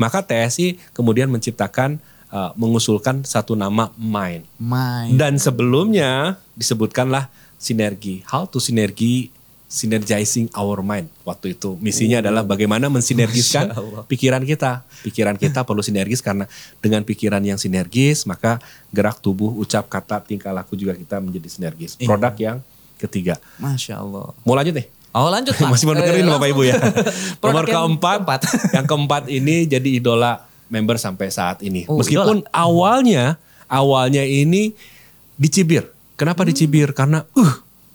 [0.00, 2.00] Maka TSI kemudian menciptakan
[2.32, 4.48] uh, mengusulkan satu nama Mind.
[4.56, 5.16] Main.
[5.16, 7.28] Dan sebelumnya disebutkanlah
[7.60, 8.24] sinergi.
[8.28, 9.28] How to sinergi
[9.72, 11.08] synergizing our mind.
[11.24, 13.72] Waktu itu misinya adalah bagaimana mensinergiskan
[14.04, 14.84] pikiran kita.
[15.00, 16.44] Pikiran kita perlu sinergis karena
[16.84, 18.60] dengan pikiran yang sinergis maka
[18.92, 21.96] gerak tubuh, ucap, kata, tingkah laku juga kita menjadi sinergis.
[21.96, 22.12] Iya.
[22.12, 22.56] Produk yang
[23.00, 23.40] ketiga.
[23.56, 24.36] Masya Allah.
[24.44, 24.86] Mau lanjut nih?
[25.16, 25.68] Oh lanjut Pak.
[25.72, 26.76] Masih mau dengerin Eh, Bapak Ibu ya.
[27.42, 28.40] Nomor yang keempat, keempat.
[28.76, 31.88] yang keempat ini jadi idola member sampai saat ini.
[31.88, 33.40] Oh, Meskipun awalnya
[33.72, 34.76] awalnya ini
[35.40, 35.88] dicibir.
[36.20, 36.92] Kenapa dicibir?
[36.92, 37.52] Karena uh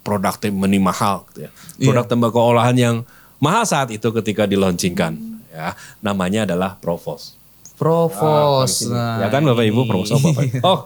[0.08, 1.50] produknya meni mahal gitu ya.
[1.76, 2.96] Produk tembakau olahan yang
[3.36, 5.12] mahal saat itu ketika dilaunchingkan
[5.52, 5.76] ya.
[6.00, 7.36] Namanya adalah Provos.
[7.76, 8.88] Provos.
[8.88, 9.84] Ah, ya kan Bapak Ibu.
[9.84, 10.64] Provos oh, Bapak Ibu.
[10.64, 10.80] Oh,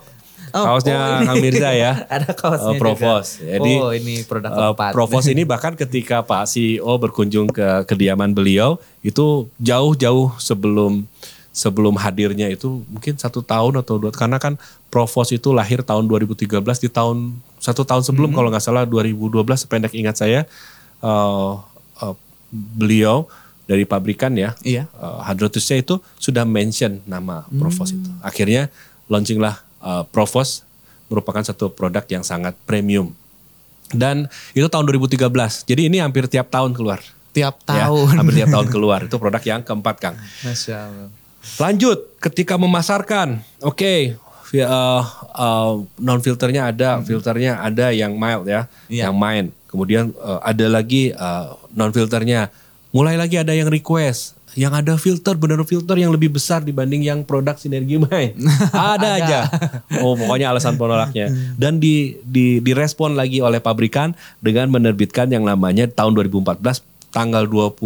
[0.52, 1.24] Oh, kaosnya oh.
[1.24, 2.04] Kang Mirza ya.
[2.12, 3.40] Ada kaosnya Oh, Provos.
[3.40, 3.56] juga.
[3.56, 4.92] Jadi oh ini produk Uh.
[4.92, 11.08] Provos ini bahkan ketika Pak CEO berkunjung ke kediaman beliau itu jauh-jauh sebelum
[11.52, 14.56] sebelum hadirnya itu mungkin satu tahun atau dua karena kan
[14.88, 16.48] Provos itu lahir tahun 2013
[16.80, 20.48] di tahun satu tahun sebelum kalau nggak salah 2012 sependek ingat saya
[21.00, 21.60] uh,
[21.98, 22.14] uh,
[22.50, 23.28] beliau
[23.62, 24.88] dari pabrikan ya Iya.
[24.96, 28.72] uh, Hadrotusnya itu sudah mention nama Provos itu akhirnya
[29.06, 30.64] launchinglah uh, Provos
[31.06, 33.12] merupakan satu produk yang sangat premium
[33.92, 34.24] dan
[34.56, 35.20] itu tahun 2013.
[35.68, 37.04] Jadi ini hampir tiap tahun keluar.
[37.36, 38.16] Tiap Ya, tahun.
[38.16, 39.04] hampir tiap tahun keluar.
[39.04, 40.16] Itu produk yang keempat, Kang.
[40.40, 41.08] Masya Allah.
[41.58, 43.42] Lanjut ketika memasarkan.
[43.62, 44.14] Oke,
[45.98, 49.08] non filternya ada, filternya ada yang mild ya, Iya.
[49.08, 49.44] yang main.
[49.66, 51.10] Kemudian uh, ada lagi
[51.72, 52.52] non filternya.
[52.92, 54.36] Mulai lagi ada yang request.
[54.52, 58.36] Yang ada filter benar filter yang lebih besar dibanding yang produk sinergi main.
[58.92, 59.48] ada aja.
[60.04, 61.32] Oh, pokoknya alasan penolaknya.
[61.56, 64.12] Dan di di direspon lagi oleh pabrikan
[64.44, 67.76] dengan menerbitkan yang namanya tahun 2014 tanggal 25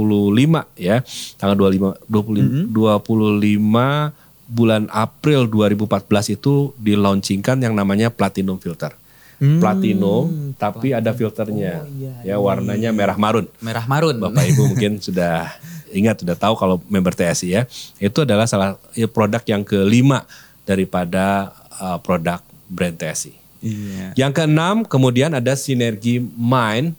[0.78, 1.02] ya.
[1.36, 8.94] Tanggal 25 25 25 bulan April 2014 itu dilaunchingkan yang namanya platinum filter.
[9.36, 11.84] Platinum tapi ada filternya.
[12.24, 13.44] ya warnanya merah marun.
[13.60, 14.16] Merah marun.
[14.16, 15.52] Bapak Ibu mungkin sudah
[15.92, 17.62] ingat sudah tahu kalau member TSI ya.
[18.00, 20.24] Itu adalah salah ya, produk yang kelima
[20.64, 23.36] daripada uh, produk brand TSI.
[23.60, 24.06] Iya.
[24.16, 26.96] Yang keenam kemudian ada sinergi mind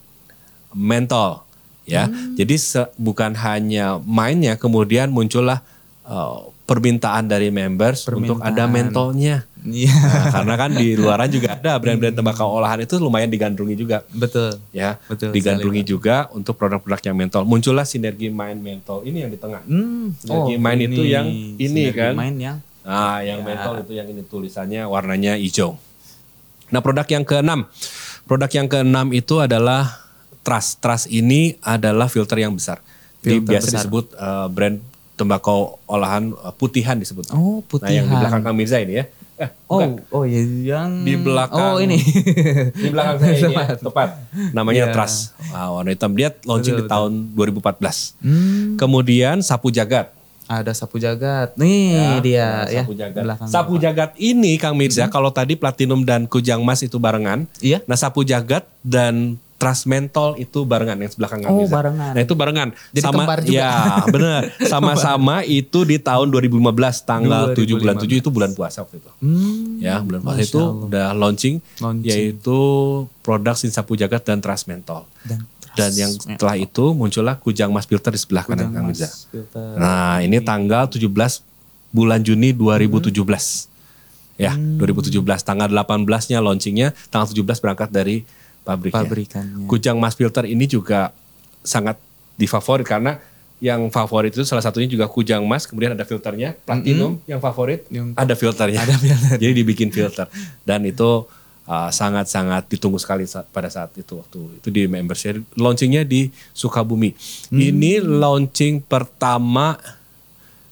[0.76, 1.47] mental
[1.88, 2.06] ya.
[2.36, 5.64] Jadi se- bukan hanya mindnya kemudian muncullah
[6.04, 8.70] uh, permintaan dari members untuk ada Permintaan.
[8.70, 9.36] mentalnya.
[9.68, 9.92] Iya.
[9.92, 14.04] Nah, karena kan di luaran juga ada brand-brand tembakau olahan itu lumayan digandrungi juga.
[14.12, 14.60] Betul.
[14.72, 17.44] Ya, Betul digandrungi juga untuk produk-produk yang mentol.
[17.44, 19.64] Muncullah sinergi Mind Mentol ini yang di tengah.
[19.64, 20.12] Hmm.
[20.16, 22.14] Sinergi Mind itu yang ini Sinergi kan.
[22.16, 23.48] Mind yang Nah, yang Ya.
[23.48, 25.76] mentol itu yang ini tulisannya warnanya hijau.
[26.68, 27.68] Nah, produk yang keenam.
[28.24, 30.07] Produk yang keenam itu adalah
[30.40, 30.78] Trust.
[30.78, 32.80] Trust ini adalah filter yang besar.
[33.20, 33.78] Filter biasa besar.
[33.80, 34.78] disebut eh, brand
[35.14, 37.30] tembakau olahan eh, putihan disebut.
[37.30, 38.20] Oh, Nah, yang di putihan.
[38.20, 39.06] belakang Kang Mirza ini ya.
[39.38, 39.90] Eh, Oh, bukan.
[40.10, 41.62] oh ya yang Di belakang.
[41.70, 42.02] Oh, ini.
[42.74, 44.10] Di belakang saya ini ya, tepat.
[44.50, 44.94] Namanya Iya.
[44.94, 45.38] Trust.
[45.48, 46.10] Wah, warna hitam.
[46.12, 48.18] Dia launching di Betul, tahun 2014.
[48.18, 50.10] Hmm, Kemudian Sapu Jagat.
[50.48, 51.52] ada sapu jagat.
[51.54, 52.82] Nih dia Nah, ya.
[52.82, 53.20] Sapu Jagat.
[53.20, 53.84] belakang Sapu Bapak.
[53.84, 57.44] Jagat ini Kang Mirza, kalau tadi Platinum dan Kujang Mas itu barengan.
[57.60, 57.84] Iya.
[57.84, 61.74] Nah Sapu Jagat dan Trust Mentol itu barengan yang sebelah Kang Oh, Mirza.
[61.74, 62.12] barengan.
[62.14, 62.68] Nah itu barengan.
[62.90, 63.58] Jadi kembar juga.
[63.58, 63.74] Ya
[64.06, 64.42] benar.
[64.72, 66.62] Sama-sama itu di tahun 2015
[67.04, 69.10] tanggal 7 bulan 7 itu bulan puasa waktu itu.
[69.18, 70.86] Hmm, Ya bulan puasa Masya itu Allah.
[70.86, 72.06] udah launching, Launching.
[72.06, 72.60] yaitu
[73.20, 75.10] produk Sin Sapu Jagat dan Trust Mentol.
[75.24, 75.42] dan
[75.76, 79.74] Dan yang setelah itu muncullah Kujang Mas Filter di sebelah kanan Kang filter.
[79.74, 81.42] Nah, ini tanggal 17
[81.88, 83.70] bulan Juni 2017.
[84.36, 84.78] Ya, Hmm.
[84.78, 88.22] 2017 tanggal 18-nya launchingnya, tanggal 17 berangkat dari
[88.68, 89.00] pabriknya.
[89.08, 89.64] Pabrikannya.
[89.72, 91.16] Kujang Mas Filter ini juga
[91.64, 91.96] sangat
[92.36, 93.16] difavorit karena
[93.58, 98.14] yang favorit itu salah satunya juga Kujang Mas, kemudian ada filternya, Platinum yang favorit, Yang-
[98.14, 98.80] ada filternya.
[98.86, 99.36] Ada filter.
[99.42, 100.30] Jadi dibikin filter
[100.62, 101.26] dan itu
[101.66, 107.18] uh, sangat-sangat ditunggu sekali saat- pada saat itu waktu itu di membership launchingnya di Sukabumi.
[107.50, 107.58] Hmm.
[107.58, 109.74] Ini launching pertama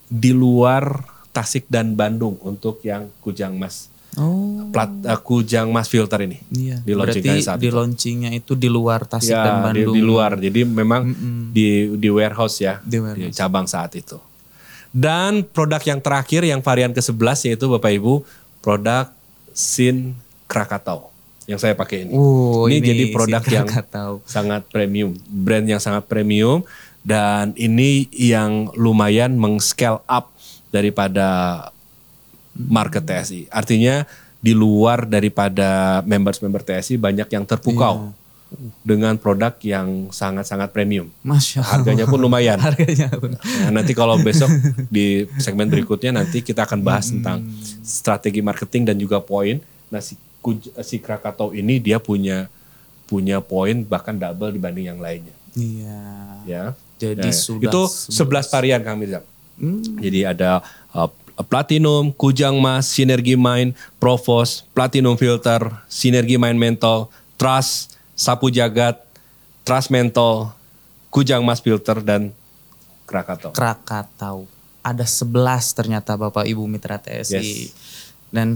[0.06, 1.02] di luar
[1.34, 4.68] Tasik dan Bandung untuk yang Kujang Mas Oh.
[4.70, 6.40] plat uh, Kujang Mas filter ini.
[6.50, 6.80] Iya.
[6.80, 7.76] Di Berarti saat di itu.
[7.76, 9.96] launchingnya itu di luar Tasik Ya, dan di, Bandung.
[9.96, 10.32] di luar.
[10.36, 11.52] Jadi memang Mm-mm.
[11.52, 13.32] di di warehouse ya, Di warehouse.
[13.32, 14.16] cabang saat itu.
[14.90, 18.24] Dan produk yang terakhir yang varian ke-11 yaitu Bapak Ibu
[18.60, 19.12] produk
[19.52, 20.16] Sin
[20.46, 21.12] Krakatau
[21.46, 22.12] yang saya pakai ini.
[22.12, 24.24] Oh, ini, ini jadi produk yang Krakatau.
[24.26, 26.64] sangat premium, brand yang sangat premium
[27.02, 30.34] dan ini yang lumayan meng-scale up
[30.72, 31.70] daripada
[32.56, 33.52] market TSI.
[33.52, 34.08] Artinya
[34.40, 38.14] di luar daripada members-member TSI banyak yang terpukau
[38.86, 41.10] dengan produk yang sangat-sangat premium.
[41.26, 41.72] Masya Allah.
[41.82, 42.62] Harganya pun lumayan.
[42.62, 43.36] Harganya pun.
[43.36, 44.48] Nah, nanti kalau besok
[44.88, 47.44] di segmen berikutnya nanti kita akan bahas tentang
[47.82, 49.60] strategi marketing dan juga poin.
[49.90, 50.16] Nah si,
[50.86, 52.48] si Krakatau ini dia punya
[53.06, 55.36] punya poin bahkan double dibanding yang lainnya.
[55.58, 56.02] Iya.
[56.46, 56.66] Ya.
[56.96, 57.82] Jadi Nah, sudah itu
[58.14, 59.22] 11 varian Kang Mirza.
[59.58, 59.82] Hmm.
[60.00, 60.64] Jadi ada
[60.96, 61.10] uh,
[61.44, 65.60] Platinum, Kujang Mas, Sinergi Mind, Provos, Platinum Filter,
[65.92, 69.04] Sinergi Mind Mental, Trust, Sapu Jagat,
[69.68, 70.56] Trust Mental,
[71.12, 72.32] Kujang Mas Filter dan
[73.06, 73.52] Krakatau.
[73.54, 74.38] Krakatau.
[74.86, 77.36] Ada 11 ternyata Bapak Ibu Mitra TSI.
[77.36, 77.74] Yes.
[78.30, 78.54] Dan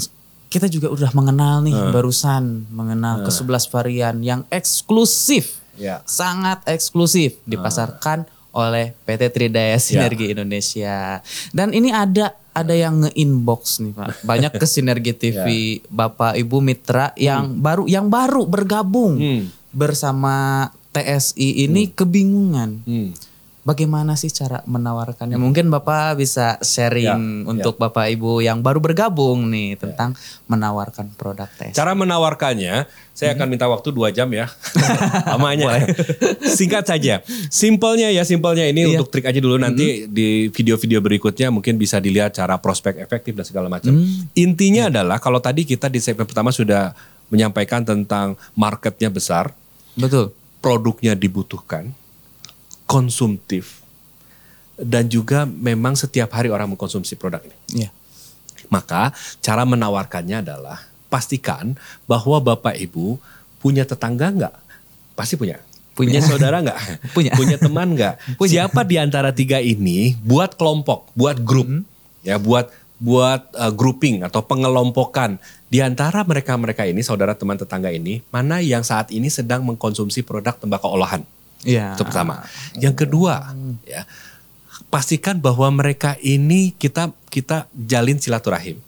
[0.49, 5.61] kita juga udah mengenal nih barusan mengenal ke 11 varian yang eksklusif.
[5.79, 6.01] Ya.
[6.03, 11.21] Sangat eksklusif dipasarkan oleh PT Tridaya Sinergi Indonesia.
[11.49, 14.07] Dan ini ada ada yang nge-inbox nih Pak.
[14.23, 15.45] Banyak ke Sinergi TV
[15.85, 19.43] Bapak Ibu Mitra yang baru yang baru bergabung Hmm.
[19.69, 22.81] bersama TSI ini kebingungan.
[22.83, 23.09] Hmm.
[23.59, 25.35] Bagaimana sih cara menawarkannya?
[25.35, 30.15] Mungkin Bapak bisa sharing Ya, untuk Bapak Ibu yang baru bergabung nih tentang
[30.47, 31.75] menawarkan produk tes.
[31.75, 34.47] Cara menawarkannya, saya akan minta waktu dua jam ya.
[35.35, 35.85] Lamanya.
[36.39, 37.19] Singkat saja.
[37.51, 39.03] Simpelnya ya, simpelnya ini Iya.
[39.03, 39.59] untuk trik aja dulu.
[39.59, 43.91] Nanti di video-video berikutnya mungkin bisa dilihat cara prospek efektif dan segala macam.
[44.33, 46.95] Intinya adalah kalau tadi kita di segmen pertama sudah
[47.27, 49.51] menyampaikan tentang marketnya besar,
[49.93, 50.31] Betul.
[50.63, 51.93] produknya dibutuhkan,
[52.89, 53.85] konsumtif,
[54.81, 57.85] dan juga memang setiap hari orang mengkonsumsi produk ini.
[57.85, 57.89] Iya.
[58.73, 59.13] Maka
[59.45, 60.81] cara menawarkannya adalah
[61.13, 61.77] pastikan
[62.09, 63.21] bahwa Bapak Ibu
[63.61, 64.55] punya tetangga nggak?
[65.13, 65.61] Pasti punya.
[65.93, 66.23] Punya.
[66.23, 66.79] saudara nggak?
[67.15, 67.35] Punya.
[67.35, 68.15] Punya teman nggak?
[68.39, 68.63] Punya.
[68.63, 71.83] Siapa di antara tiga ini buat kelompok, buat grup, Hmm.
[72.23, 72.71] ya buat
[73.03, 78.83] buat uh, grouping atau pengelompokan di antara mereka-mereka ini saudara teman tetangga ini mana yang
[78.83, 81.23] saat ini sedang mengkonsumsi produk tembakau olahan.
[81.63, 81.95] Iya.
[81.95, 82.45] Itu pertama.
[82.79, 83.51] Yang kedua,
[83.83, 84.07] ya
[84.89, 88.81] pastikan bahwa mereka ini kita kita jalin silaturahim.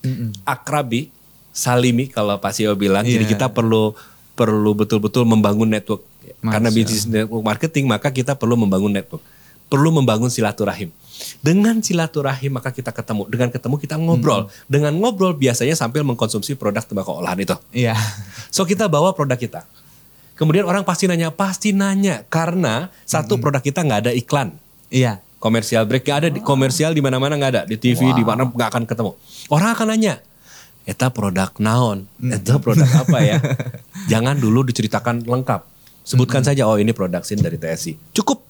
[0.00, 0.32] Mm-mm.
[0.46, 1.12] Akrabi,
[1.50, 3.04] salimi kalau Pak Sio bilang.
[3.04, 3.32] Jadi Iya.
[3.36, 3.92] kita perlu
[4.38, 6.06] perlu betul-betul membangun network.
[6.40, 9.20] Karena Masya bisnis network marketing maka kita perlu membangun network.
[9.68, 10.88] Perlu membangun silaturahim.
[11.44, 13.28] Dengan silaturahim maka kita ketemu.
[13.28, 14.48] Dengan ketemu kita ngobrol.
[14.70, 17.56] Dengan ngobrol biasanya sambil mengkonsumsi produk tembakau olahan itu.
[17.74, 17.92] Iya.
[18.48, 19.62] So kita bawa produk kita.
[20.40, 24.56] Kemudian orang pasti nanya, pasti nanya karena satu produk kita nggak ada iklan.
[24.88, 25.20] Iya.
[25.36, 28.68] Komersial break nggak ada di komersial di mana-mana nggak ada di TV di mana nggak
[28.72, 29.12] akan ketemu.
[29.52, 30.20] Orang akan nanya,
[30.88, 33.36] eta produk naon, eta produk apa ya.
[34.12, 35.60] Jangan dulu diceritakan lengkap.
[36.08, 38.16] Sebutkan saja oh ini produk SIN dari TSI.
[38.16, 38.40] Cukup.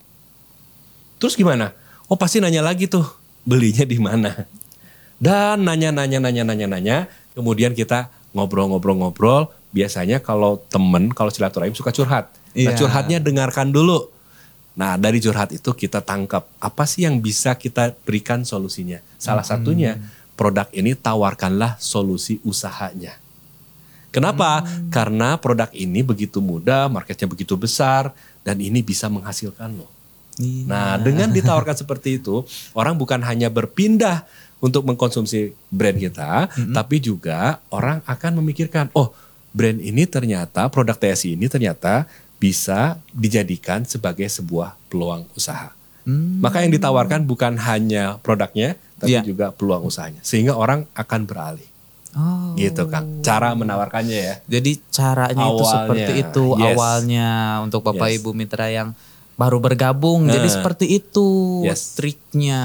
[1.19, 1.75] Terus gimana?
[2.07, 3.07] Oh pasti nanya lagi tuh
[3.43, 4.47] belinya di mana.
[5.19, 6.97] Dan nanya nanya nanya nanya nanya,
[7.35, 9.51] kemudian kita ngobrol-ngobrol-ngobrol.
[9.71, 12.31] Biasanya kalau temen kalau silaturahim suka curhat.
[12.57, 12.79] Nah Iya.
[12.79, 14.11] curhatnya dengarkan dulu.
[14.75, 18.99] Nah dari curhat itu kita tangkap apa sih yang bisa kita berikan solusinya.
[19.19, 19.99] Salah satunya
[20.35, 23.15] produk ini tawarkanlah solusi usahanya.
[24.11, 24.67] Kenapa?
[24.91, 28.11] Karena produk ini begitu mudah, marketnya begitu besar,
[28.43, 29.87] dan ini bisa menghasilkan loh.
[30.41, 30.67] Iya.
[30.67, 32.43] Nah, dengan ditawarkan seperti itu,
[32.75, 34.27] orang bukan hanya berpindah
[34.61, 39.11] untuk mengkonsumsi brand kita, tapi juga orang akan memikirkan, oh,
[39.51, 42.07] brand ini ternyata produk TSI ini ternyata
[42.41, 45.73] bisa dijadikan sebagai sebuah peluang usaha.
[46.09, 46.41] Hmm.
[46.41, 49.23] Maka yang ditawarkan bukan hanya produknya, tapi Iya.
[49.25, 51.69] juga peluang usahanya, sehingga orang akan beralih.
[52.17, 52.59] Oh.
[52.59, 53.23] Gitu, Kang.
[53.23, 54.35] Cara menawarkannya ya.
[54.49, 56.67] Jadi caranya itu Awalnya, seperti itu yes.
[56.75, 57.31] awalnya
[57.63, 58.17] untuk Bapak Yes.
[58.19, 58.99] Ibu mitra yang
[59.41, 60.29] baru bergabung.
[60.29, 60.53] Jadi Nah.
[60.53, 61.29] seperti itu
[61.65, 61.97] Yes.
[61.97, 62.61] triknya.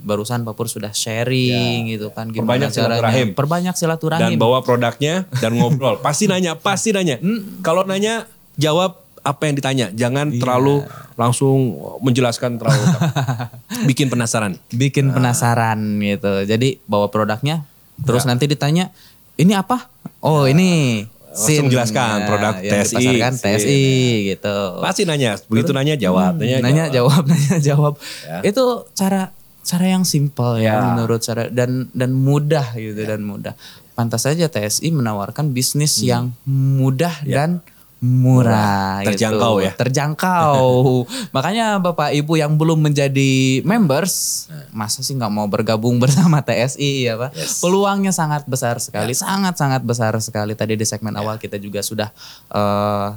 [0.00, 2.72] Barusan Pak Pur sudah sharing gitu kan Perbanyak gimana caranya.
[2.96, 3.28] silaturahim.
[3.30, 4.38] Perbanyak dan silaturahim.
[4.40, 6.00] bawa produknya dan ngobrol.
[6.00, 7.20] pasti nanya, pasti nanya.
[7.60, 9.86] Kalau nanya jawab apa yang ditanya.
[9.90, 12.80] Jangan terlalu langsung menjelaskan terlalu
[13.88, 14.56] bikin penasaran.
[14.70, 15.14] Bikin Nah.
[15.14, 16.44] penasaran gitu.
[16.44, 17.68] Jadi bawa produknya
[18.00, 18.88] terus nanti ditanya
[19.34, 19.92] ini apa?
[20.18, 21.13] Oh, ini Ya.
[21.34, 21.68] Langsung SIN.
[21.68, 23.44] jelaskan, Nah, produk TSI, dipasarkan SIN.
[23.50, 23.82] TSI
[24.28, 24.56] gitu.
[24.78, 28.38] Pasti nanya, begitu nanya jawab, nanya, nanya jawab nanya jawab Ya.
[28.46, 30.80] itu cara cara yang simpel ya, Ya.
[30.86, 33.58] menurut cara dan dan mudah gitu dan mudah
[33.92, 37.62] pantas saja TSI menawarkan bisnis yang mudah dan
[38.04, 39.00] murah, Hmm.
[39.00, 39.08] Murah.
[39.08, 39.64] Terjangkau gitu.
[39.64, 39.72] ya.
[39.74, 40.64] terjangkau
[41.34, 43.32] makanya bapak ibu yang belum menjadi
[43.62, 47.64] members masa sih nggak mau bergabung bersama TSI ya pak Yes.
[47.64, 52.12] peluangnya sangat besar sekali sangat sangat besar sekali tadi di segmen awal kita juga sudah
[52.50, 53.08] eh,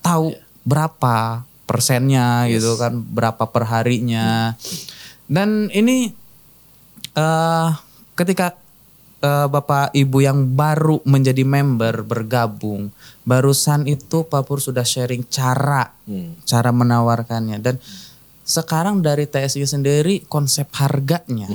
[0.00, 0.30] tahu
[0.62, 4.54] berapa persennya gitu kan berapa perharinya
[5.26, 6.14] dan ini
[7.12, 7.68] eh
[8.14, 8.54] ketika
[9.26, 12.94] eh, bapak ibu yang baru menjadi member bergabung
[13.26, 16.38] barusan itu Pak Pur sudah sharing cara Hmm.
[16.46, 17.82] cara menawarkannya dan
[18.46, 21.50] sekarang dari TSI sendiri konsep harganya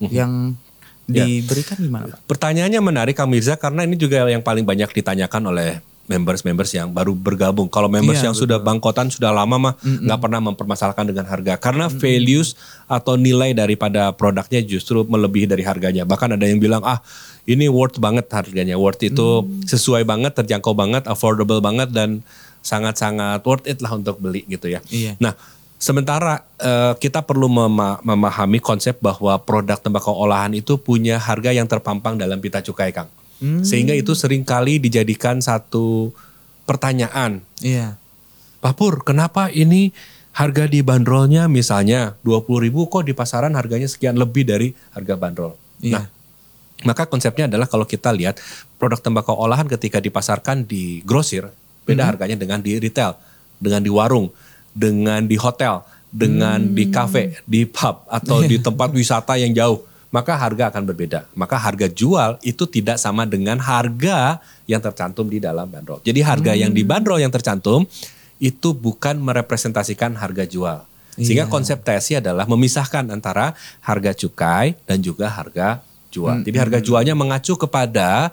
[0.00, 0.56] yang
[1.04, 2.24] diberikan gimana Pak?
[2.24, 7.14] Pertanyaannya menarik Kang Mirza karena ini juga yang paling banyak ditanyakan oleh members-members yang baru
[7.14, 7.70] bergabung.
[7.70, 11.86] Kalau members Iya, yang sudah bangkotan sudah lama mah nggak pernah mempermasalahkan dengan harga karena
[11.86, 12.58] values
[12.90, 16.02] atau nilai daripada produknya justru melebihi dari harganya.
[16.02, 16.98] Bahkan ada yang bilang ah
[17.46, 22.26] ini worth banget harganya, worth itu sesuai banget, terjangkau banget, affordable banget dan
[22.60, 24.82] sangat-sangat worth it lah untuk beli gitu ya.
[24.92, 25.16] Iya.
[25.22, 25.32] Nah,
[25.80, 31.64] sementara eh, kita perlu mema- memahami konsep bahwa produk tembakau olahan itu punya harga yang
[31.64, 33.08] terpampang dalam pita cukai, Kang.
[33.40, 36.12] Sehingga itu sering kali dijadikan satu
[36.68, 37.40] pertanyaan.
[37.64, 37.96] Iya.
[38.60, 39.96] Pak Pur, kenapa ini
[40.36, 45.56] harga di bandrolnya misalnya 20 ribu kok di pasaran harganya sekian lebih dari harga bandrol?
[45.80, 46.04] Iya.
[46.04, 46.06] Nah,
[46.84, 48.40] maka konsepnya adalah kalau kita lihat
[48.76, 51.48] produk tembakau olahan ketika dipasarkan di grosir,
[51.84, 53.16] beda harganya dengan di retail,
[53.56, 54.28] dengan di warung,
[54.72, 60.34] dengan di hotel, dengan di kafe, di pub atau di tempat wisata yang jauh, maka
[60.34, 61.26] harga akan berbeda.
[61.38, 66.02] Maka harga jual itu tidak sama dengan harga yang tercantum di dalam bandrol.
[66.02, 67.86] Jadi harga yang di bandrol yang tercantum
[68.42, 70.78] itu bukan merepresentasikan harga jual.
[71.20, 73.52] Sehingga konsep TSI adalah memisahkan antara
[73.84, 76.42] harga cukai dan juga harga jual.
[76.42, 78.32] Jadi harga jualnya mengacu kepada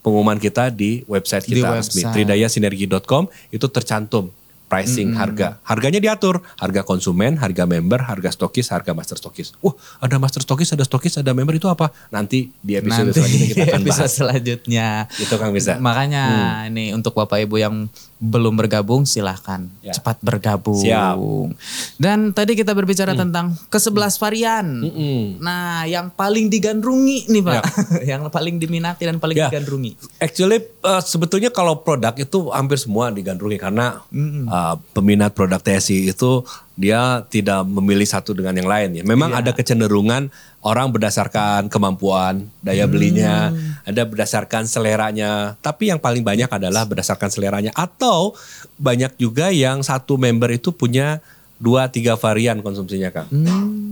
[0.00, 2.14] pengumuman kita di website Di kita resmi website.
[2.16, 4.32] tridayasinergi.com itu tercantum
[4.68, 5.56] pricing harga.
[5.64, 9.56] Harganya diatur, harga konsumen, harga member, harga stokis, harga master stokis.
[9.58, 11.88] Wah, ada master stokis, ada stokis, ada member itu apa?
[12.08, 14.12] Nanti di episode Nanti selanjutnya kita akan episode bahas.
[14.12, 14.86] selanjutnya.
[15.16, 15.80] Itu Kang bisa.
[15.80, 16.24] Makanya
[16.68, 17.74] ini untuk Bapak Ibu yang
[18.18, 19.94] belum bergabung silahkan Ya.
[19.94, 20.76] cepat bergabung.
[20.76, 21.16] Siap.
[21.16, 21.54] Hmm.
[21.96, 24.66] Dan tadi kita berbicara tentang ke-11 varian.
[24.82, 25.38] Mm-mm.
[25.38, 27.62] Nah, yang paling digandrungi nih Pak.
[28.10, 29.46] yang paling diminati dan paling Ya.
[29.48, 29.94] digandrungi.
[30.18, 34.57] Actually uh, sebetulnya kalau produk itu hampir semua digandrungi karena uh,
[34.94, 36.42] peminat produk TSI itu
[36.78, 39.02] dia tidak memilih satu dengan yang lain ya.
[39.02, 40.30] Memang ada kecenderungan
[40.62, 43.50] orang berdasarkan kemampuan, daya belinya,
[43.82, 45.58] ada berdasarkan seleranya.
[45.58, 48.38] Tapi yang paling banyak adalah berdasarkan seleranya atau
[48.78, 51.18] banyak juga yang satu member itu punya
[51.58, 53.26] dua tiga varian konsumsinya Kang.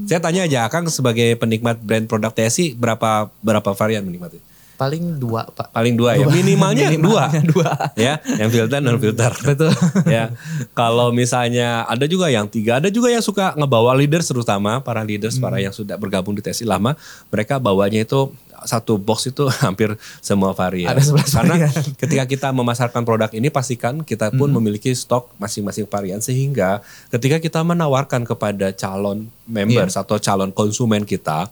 [0.06, 4.38] Saya tanya aja Kang sebagai penikmat brand produk TSI berapa berapa varian menikmati?
[4.76, 5.72] Paling dua pak.
[5.72, 6.28] Paling dua, ya.
[6.28, 7.72] Minimalnya, Minimalnya dua.
[7.72, 7.72] dua.
[7.96, 9.32] ya, yang filter non filter.
[9.42, 9.72] Betul.
[10.16, 10.30] ya.
[10.76, 15.40] Kalau misalnya ada juga yang tiga, ada juga yang suka ngebawa leaders terutama para leaders
[15.40, 16.92] para yang sudah bergabung di TSI lama,
[17.32, 18.30] mereka bawanya itu
[18.64, 19.92] satu box itu hampir
[20.24, 20.92] semua varian.
[20.92, 21.72] Ada 11 Karena varian.
[21.96, 26.80] ketika kita memasarkan produk ini pastikan kita pun memiliki stok masing-masing varian sehingga
[27.12, 31.48] ketika kita menawarkan kepada calon members atau calon konsumen kita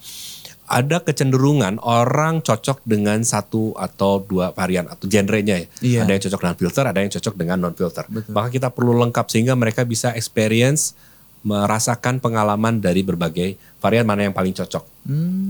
[0.65, 5.67] ada kecenderungan orang cocok dengan satu atau dua varian atau genrenya ya.
[5.85, 6.01] Iya.
[6.09, 8.05] Ada yang cocok dengan filter, ada yang cocok dengan non filter.
[8.33, 10.97] Maka kita perlu lengkap sehingga mereka bisa experience
[11.45, 14.85] merasakan pengalaman dari berbagai varian mana yang paling cocok.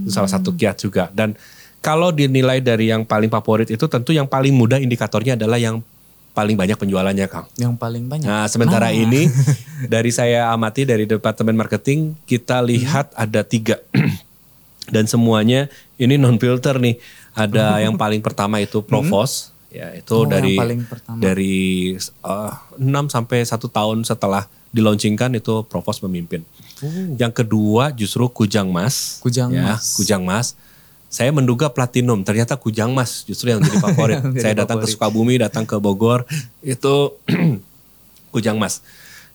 [0.02, 1.06] Itu salah satu kiat juga.
[1.14, 1.38] Dan
[1.78, 5.78] kalau dinilai dari yang paling favorit itu tentu yang paling mudah indikatornya adalah yang
[6.34, 7.46] paling banyak penjualannya Kang.
[7.54, 8.26] Yang paling banyak.
[8.26, 9.30] Nah, sementara ini
[9.94, 13.78] dari saya amati dari departemen marketing kita lihat ada tiga
[14.90, 16.98] dan semuanya ini non filter nih.
[17.34, 20.54] Ada yang paling pertama itu Provos, ya itu Oh, dari
[21.18, 21.54] dari
[22.22, 26.46] uh, 6 sampai satu tahun setelah dilaunchingkan itu Provos memimpin.
[27.18, 29.18] Yang kedua justru Kujang Mas.
[29.18, 29.30] Oh.
[29.30, 29.94] Kujang ya, Mas.
[29.98, 30.58] Kujang Mas.
[31.10, 34.18] Saya menduga platinum, ternyata Kujang Mas justru yang jadi favorit.
[34.18, 34.94] Yang jadi Saya datang ke favorit.
[34.94, 36.26] Sukabumi, datang ke Bogor,
[36.62, 36.94] itu
[38.34, 38.82] Kujang Mas.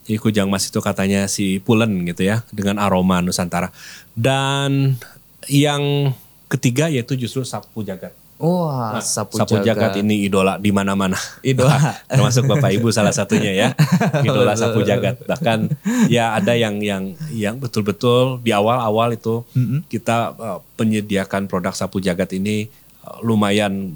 [0.03, 3.71] Jadi Kujang Mas itu katanya si pulen gitu ya, dengan aroma Nusantara.
[4.11, 4.99] Dan
[5.47, 6.11] yang
[6.49, 8.11] ketiga yaitu justru Sapu Jagat.
[8.39, 9.99] Wah, Nah, sapu, Sapu jagat.
[9.99, 11.19] Jagat ini idola di mana-mana.
[11.43, 11.75] Idola.
[12.07, 13.67] Termasuk Bapak Ibu salah satunya ya.
[14.27, 15.27] Idola Sapu Jagat.
[15.27, 15.67] Bahkan
[16.07, 19.43] ya ada yang yang yang betul-betul di awal-awal itu
[19.91, 22.71] kita uh, penyediakan produk Sapu Jagat ini
[23.03, 23.91] uh, lumayan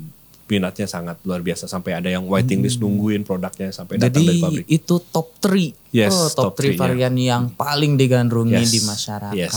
[0.53, 4.39] minatnya sangat luar biasa sampai ada yang waiting list nungguin produknya sampai datang Jadi dari
[4.39, 4.65] pabrik.
[4.67, 5.73] itu top 3.
[5.89, 6.79] Yes, oh, top, top 3 three-nya.
[6.79, 9.33] varian yang paling digandrungi Yes, di masyarakat.
[9.35, 9.53] yes.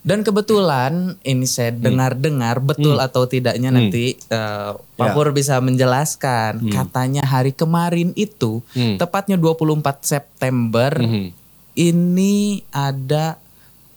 [0.00, 0.92] Dan kebetulan
[1.22, 1.80] ini saya Hmm.
[1.82, 5.12] dengar-dengar betul atau tidaknya nanti eh, Pak Ya.
[5.12, 6.68] Pur bisa menjelaskan.
[6.68, 8.96] Katanya hari kemarin itu Hmm.
[8.96, 11.32] tepatnya 24 September Mhm.
[11.74, 12.36] ini
[12.68, 13.36] ada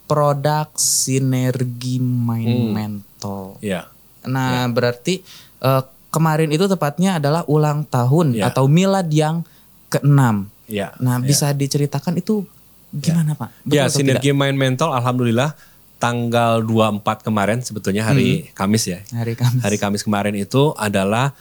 [0.05, 2.71] produk sinergi main Hmm.
[2.71, 3.59] mentol.
[3.59, 3.87] Ya.
[4.21, 5.21] Nah, berarti
[5.59, 8.49] eh, kemarin itu tepatnya adalah ulang tahun Ya.
[8.49, 9.45] atau milad yang
[9.87, 10.49] keenam.
[10.65, 10.93] Ya.
[10.97, 11.25] Nah, ya.
[11.25, 12.45] bisa diceritakan itu
[12.91, 13.49] gimana, Pak?
[13.63, 15.53] Betul Ya, sinergi main mental alhamdulillah
[15.97, 18.99] tanggal 24 kemarin sebetulnya hari Kamis ya.
[19.01, 19.17] tidak?
[19.17, 19.61] Hari Kamis.
[19.61, 21.33] Hari Kamis kemarin itu adalah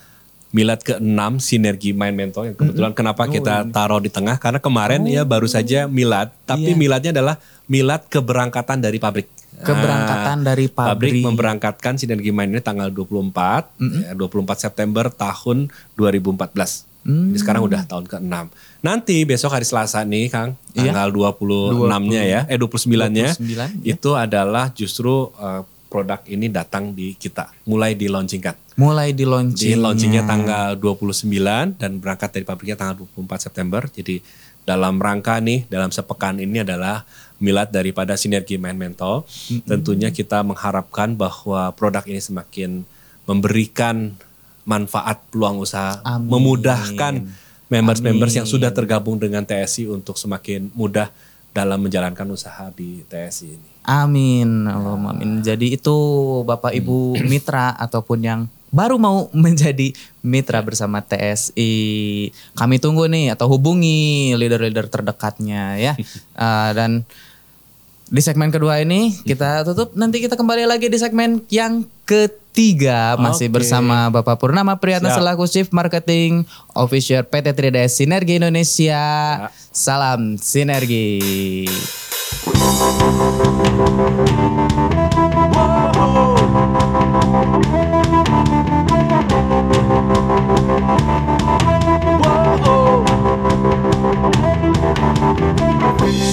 [0.49, 5.05] milad ke-6 sinergi main mental yang kebetulan kenapa Oh, kita taruh di tengah karena kemarin
[5.05, 6.79] ya baru saja milad tapi Iya.
[6.79, 7.37] miladnya adalah
[7.69, 9.29] milad keberangkatan dari pabrik.
[9.59, 11.19] Keberangkatan dari pabrik.
[11.21, 13.75] memberangkatkan sinergi main ini tanggal 24
[14.07, 16.89] ya, 24 September tahun 2014.
[17.09, 17.33] Mm.
[17.33, 18.35] Jadi sekarang udah tahun ke-6.
[18.85, 20.93] Nanti besok hari Selasa nih Kang, Iya.
[20.93, 23.67] tanggal 26-nya ya, eh 29-nya 29, ya.
[23.83, 28.77] itu adalah justru uh, produk ini datang di kita, mulai di launchingkan.
[28.79, 29.75] Mulai di Di launching.
[29.83, 33.83] launchingnya tanggal 29 dan berangkat dari pabriknya tanggal 24 September.
[33.91, 34.23] Jadi
[34.63, 37.03] dalam rangka nih, dalam sepekan ini adalah
[37.43, 39.27] milad daripada sinergi main mental.
[39.67, 42.87] Tentunya kita mengharapkan bahwa produk ini semakin
[43.27, 44.15] memberikan
[44.69, 46.29] manfaat peluang usaha, Amin.
[46.29, 47.15] memudahkan
[47.73, 51.09] members-members yang sudah tergabung dengan TSI untuk semakin mudah
[51.59, 53.71] dalam menjalankan usaha di TSI ini.
[53.83, 54.71] Amin.
[54.71, 55.43] Allahumma amin.
[55.43, 55.97] Jadi itu
[56.47, 58.41] Bapak Ibu mitra ataupun yang
[58.71, 59.91] baru mau menjadi
[60.23, 61.75] mitra bersama TSI.
[62.55, 65.93] Kami tunggu nih atau hubungi leader-leader terdekatnya ya.
[65.99, 67.03] Eh, dan
[68.09, 69.93] di segmen kedua ini kita tutup.
[69.93, 73.61] Nanti kita kembali lagi di segmen yang ketiga masih Oke.
[73.61, 79.05] bersama Bapak Purnama Priyatna selaku Chief Marketing Officer PT 3DS Sinergi Indonesia.
[79.73, 81.21] Salam sinergi.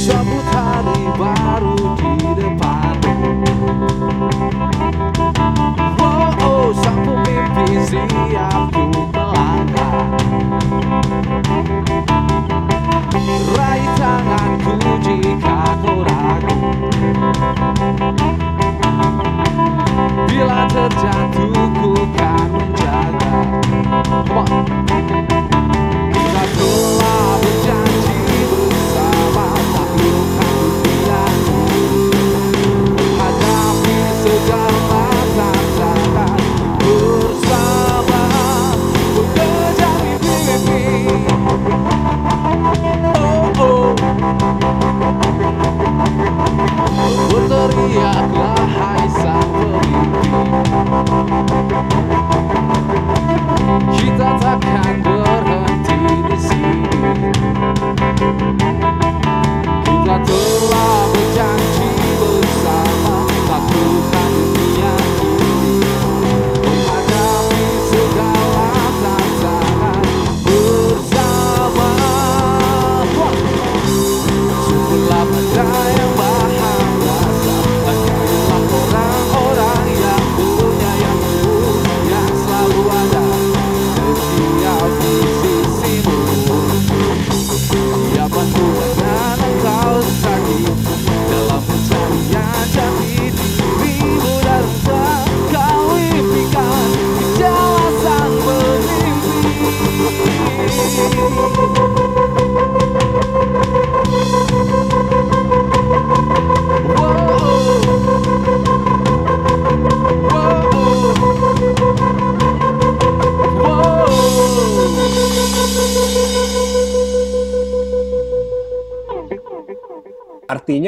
[0.06, 0.55] Sambut
[7.86, 8.74] siap
[9.14, 9.94] melangkah.
[13.54, 14.74] Raih tanganku
[15.06, 16.56] jika kau ragu.
[20.26, 21.96] Bila terjatuh ku
[22.52, 23.34] menjaga
[26.12, 28.20] Kita telah berjanji
[28.52, 30.45] bersama tak lupa
[47.32, 48.95] Berteriaklah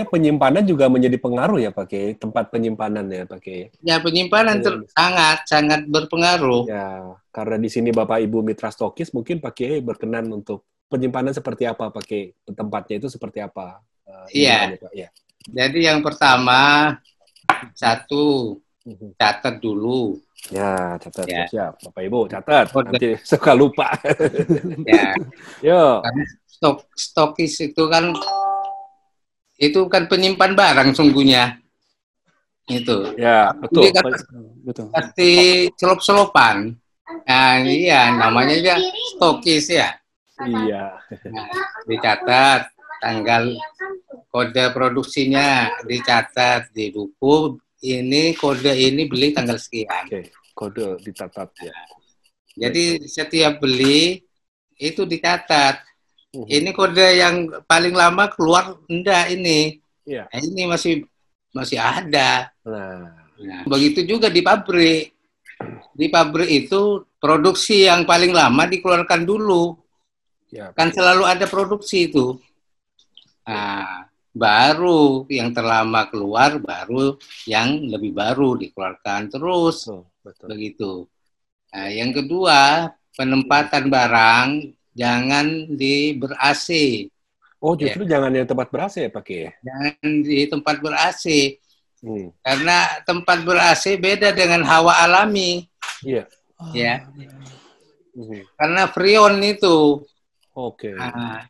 [0.07, 3.69] penyimpanan juga menjadi pengaruh ya Pak Kiai, tempat penyimpanan ya Pak Kiai.
[3.79, 6.65] Ya penyimpanan ter- sangat sangat berpengaruh.
[6.65, 11.67] Ya, karena di sini Bapak Ibu mitra stokis mungkin Pak Kiai berkenan untuk penyimpanan seperti
[11.67, 13.83] apa Pak Kiai, tempatnya itu seperti apa?
[14.31, 14.79] Eh, Iya.
[14.79, 14.91] Pak?
[14.95, 15.09] Ya.
[15.47, 16.95] Jadi yang pertama
[17.73, 19.15] satu Mhm.
[19.15, 21.43] catat dulu Ya, catat Ya.
[21.49, 21.73] siap.
[21.81, 22.65] Bapak Ibu catat.
[22.71, 23.89] Oh, Nanti suka lupa.
[24.85, 25.11] ya
[25.59, 25.99] Yo.
[25.99, 28.13] karena stok stokis itu kan
[29.57, 31.57] itu kan penyimpan barang sungguhnya
[32.67, 33.87] itu Ya, betul.
[33.87, 34.03] Jadi kan
[34.67, 34.85] Betul.
[34.91, 35.31] pasti
[35.75, 36.75] selop-selopan
[37.23, 38.75] nah iya namanya aja
[39.15, 39.95] stokis ya
[40.37, 41.01] Iya.
[41.33, 41.49] Nah,
[41.89, 42.69] dicatat
[43.01, 43.57] tanggal
[44.29, 51.73] kode produksinya dicatat di buku ini kode ini beli tanggal sekian Oke, kode dicatat ya.
[52.53, 54.21] jadi setiap beli
[54.77, 55.81] itu dicatat
[56.35, 56.45] Mhm.
[56.47, 59.79] ini kode yang paling lama keluar enggak ini.
[60.03, 60.27] Iya.
[60.27, 60.93] Nah, ini masih
[61.55, 62.51] masih ada.
[62.63, 65.13] Nah, Nah, begitu juga di pabrik.
[65.93, 69.77] Di pabrik itu produksi yang paling lama dikeluarkan dulu.
[70.47, 70.71] Ya.
[70.71, 72.39] kan selalu ada produksi itu.
[73.43, 79.91] Nah baru yang terlama keluar baru yang lebih baru dikeluarkan terus.
[79.91, 80.47] Betul, betul.
[80.47, 80.91] begitu.
[81.73, 82.59] Nah, yang kedua
[83.11, 84.47] penempatan barang
[84.97, 86.67] jangan di ber AC
[87.57, 89.49] Oh, justru jangan yang tempat beras ya, Pak Kiai?
[89.61, 91.57] jangan di tempat ber AC
[91.97, 92.29] Hmm.
[92.41, 95.65] karena tempat ber AC beda dengan hawa alami
[96.01, 96.29] Iya.
[96.71, 97.01] ya
[98.13, 98.41] Mhm.
[98.53, 100.05] karena freon itu
[100.53, 100.89] Oke.
[100.89, 101.45] Nah,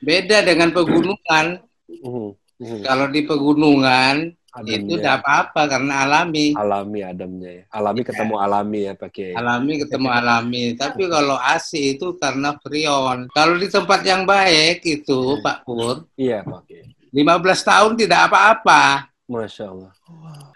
[0.00, 2.28] beda dengan pegunungan Mhm.
[2.60, 2.80] Mhm.
[2.80, 4.76] kalau di pegunungan Ademnya.
[4.76, 7.64] itu tidak apa-apa karena alami alami ademnya ya.
[7.70, 9.32] Alami ketemu alami ya, Pak Kiai.
[9.32, 15.38] alami ketemu alami tapi kalau AC itu karena freon kalau di tempat yang baik itu
[15.38, 16.90] Pak Pur Iya, Pak Kiai.
[17.10, 17.30] 15
[17.62, 19.92] tahun tidak apa-apa Masya Allah.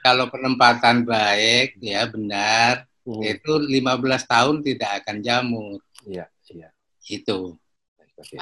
[0.00, 3.20] kalau penempatan baik ya benar Mhm.
[3.22, 6.68] itu 15 tahun tidak akan jamur Iya, iya.
[7.06, 7.54] itu
[7.94, 8.40] Baik, Kiai.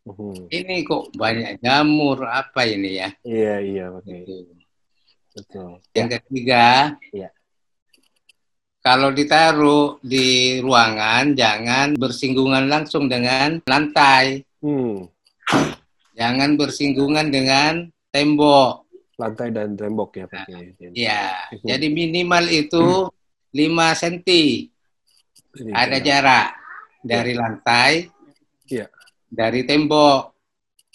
[0.00, 0.48] Nah Mhm.
[0.48, 4.20] ini kok banyak jamur apa ini ya Iya, iya, Pak Kiai.
[4.20, 4.36] Itu.
[5.30, 5.70] Betul.
[5.92, 6.66] yang ketiga
[7.10, 7.28] Iya.
[8.80, 10.26] kalau ditaruh di
[10.58, 15.04] ruangan jangan bersinggungan langsung dengan lantai Hmm.
[16.12, 17.72] jangan bersinggungan dengan
[18.10, 20.72] tembok Lantai dan tembok ya, Pak Kiai.
[20.96, 21.66] ya Mhm.
[21.66, 22.84] jadi minimal itu
[23.52, 24.72] 5 cm
[25.70, 26.02] ada jarak.
[26.02, 26.48] jarak
[27.02, 28.19] dari lantai Iya.
[29.30, 30.34] Dari tembok.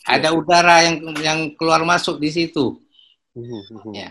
[0.05, 2.77] Ada udara yang yang keluar masuk di situ.
[3.35, 3.93] Mhm, mhm.
[3.95, 4.09] Ya.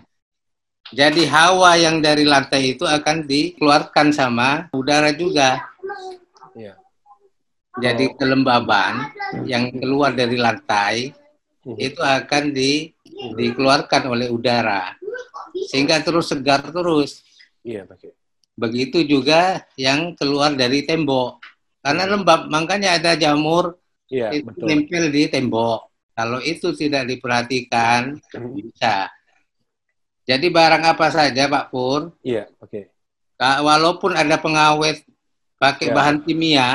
[0.92, 5.64] jadi hawa yang dari lantai itu akan dikeluarkan sama udara juga.
[6.52, 6.76] Iya.
[7.80, 8.14] jadi Oh.
[8.20, 9.10] kelembaban
[9.48, 11.10] yang keluar dari lantai
[11.80, 12.92] itu akan di,
[13.34, 14.94] dikeluarkan oleh udara.
[15.72, 17.24] Sehingga terus segar terus.
[17.64, 17.88] Iya,
[18.54, 21.40] begitu juga yang keluar dari tembok.
[21.80, 23.80] Karena lembab makanya ada jamur
[24.14, 24.66] Iya, itu betul.
[24.70, 25.80] nempel di tembok
[26.14, 28.14] kalau itu tidak diperhatikan
[28.54, 29.10] bisa
[30.24, 32.88] jadi barang apa saja Pak Pur Iya, oke.
[33.34, 35.02] ka- walaupun ada pengawet
[35.58, 35.94] pakai Ya.
[35.98, 36.68] bahan kimia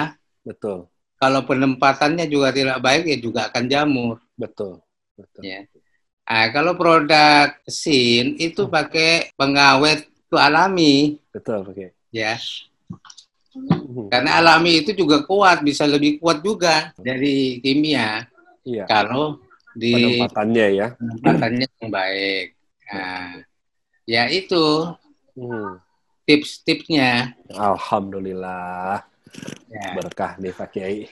[0.44, 0.92] Betul.
[1.16, 4.84] kalau penempatannya juga tidak baik ya juga akan jamur Betul.
[5.16, 5.42] Betul.
[5.44, 5.60] Ya.
[6.30, 11.92] Nah, kalau produk sin itu pakai pengawet itu alami, Betul, Pak Kiai.
[12.14, 12.38] ya.
[13.68, 14.08] Mhm.
[14.14, 18.26] Karena alami itu juga kuat, bisa lebih kuat juga dari kimia
[18.64, 18.86] Iya.
[18.86, 19.40] kalau
[19.76, 20.88] di Penempatannya ya.
[20.98, 22.46] penempatannya yang baik.
[22.90, 23.30] Nah,
[24.06, 24.66] ya itu
[25.36, 25.72] Mhm.
[26.26, 27.34] tips-tipsnya.
[27.54, 29.02] Alhamdulillah.
[29.70, 29.88] Ya.
[29.96, 31.06] Berkah nih Pak Kiai.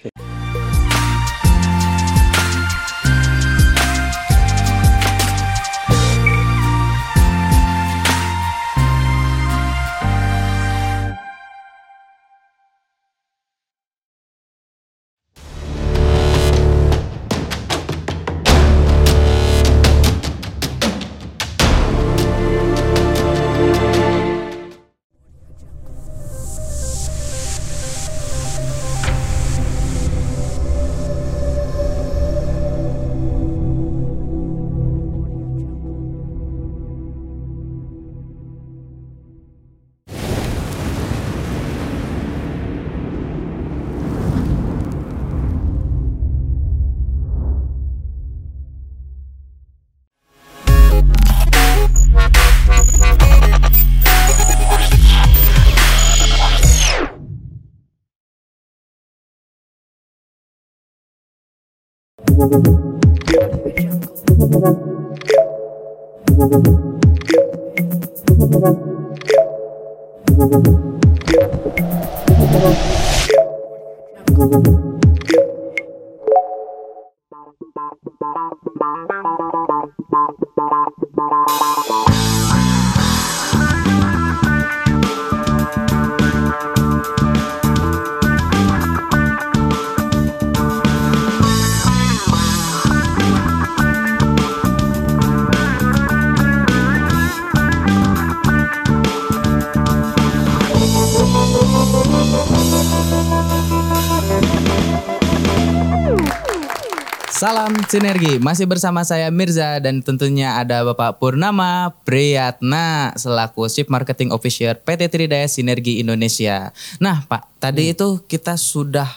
[107.97, 114.77] Sinergi, masih bersama saya Mirza dan tentunya ada Bapak Purnama Priyatna selaku Chief Marketing Officer
[114.77, 116.69] PT Tridaya Sinergi Indonesia.
[117.01, 119.09] Nah Pak, tadi itu kita sudah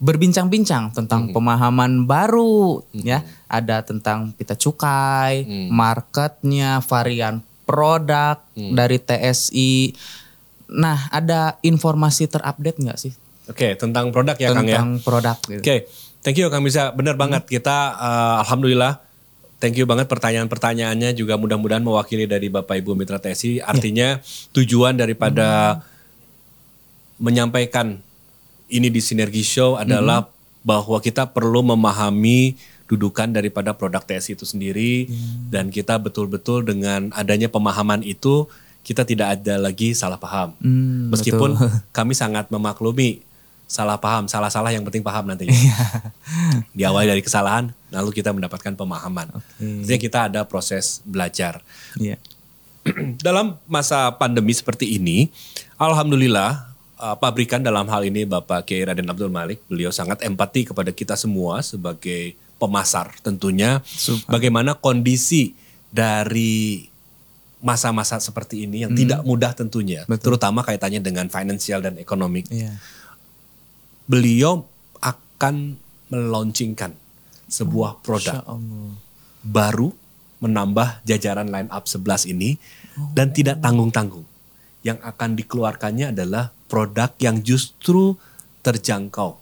[0.00, 3.20] berbincang-bincang tentang pemahaman baru ya,
[3.52, 9.92] ada tentang pita cukai, marketnya, varian produk dari TSI.
[10.72, 13.12] Nah, ada informasi terupdate nggak sih
[13.50, 14.78] Oke, tentang produk ya Kang ya.
[14.78, 15.36] tentang produk?
[15.50, 15.60] Gitu?
[15.60, 15.76] Oke,
[16.22, 16.94] thank you Kang Mirza.
[16.94, 19.02] Benar banget kita eh, alhamdulillah
[19.62, 23.62] thank you banget pertanyaan-pertanyaannya juga mudah-mudahan mewakili dari Bapak Ibu Mitra TSI.
[23.62, 24.18] Artinya
[24.50, 25.78] tujuan daripada
[27.22, 28.02] menyampaikan
[28.66, 30.26] ini di Sinergi Show adalah
[30.66, 32.58] bahwa kita perlu memahami
[32.90, 35.06] dudukan daripada produk TSI itu sendiri
[35.48, 38.50] dan kita betul-betul dengan adanya pemahaman itu
[38.82, 40.58] kita tidak ada lagi salah paham.
[40.58, 41.70] Hmm, Meskipun betul.
[41.96, 43.22] kami sangat memaklumi
[43.72, 45.56] salah paham, salah-salah yang penting paham nantinya.
[46.76, 49.32] Diawali dari kesalahan, lalu kita mendapatkan pemahaman.
[49.56, 51.64] Artinya kita ada proses belajar.
[51.96, 52.20] Iya.
[53.26, 55.32] Dalam masa pandemi seperti ini,
[55.80, 56.68] alhamdulillah
[57.00, 61.14] uh, pabrikan dalam hal ini Bapak Kiai Raden Abdul Malik, beliau sangat empati kepada kita
[61.14, 63.82] semua sebagai pemasar tentunya
[64.30, 65.54] bagaimana kondisi
[65.90, 66.86] dari
[67.62, 72.42] masa-masa seperti ini yang tidak mudah tentunya, terutama kaitannya dengan finansial dan ekonomi.
[72.50, 72.74] Iya.
[74.12, 74.68] Beliau
[75.00, 75.80] akan
[76.12, 76.92] melaunchingkan
[77.48, 78.92] sebuah produk Insya Allah.
[79.40, 79.88] baru
[80.44, 82.60] menambah jajaran line up 11 ini
[83.16, 84.28] dan tidak tanggung-tanggung.
[84.84, 88.18] Yang akan dikeluarkannya adalah produk yang justru
[88.60, 89.40] terjangkau.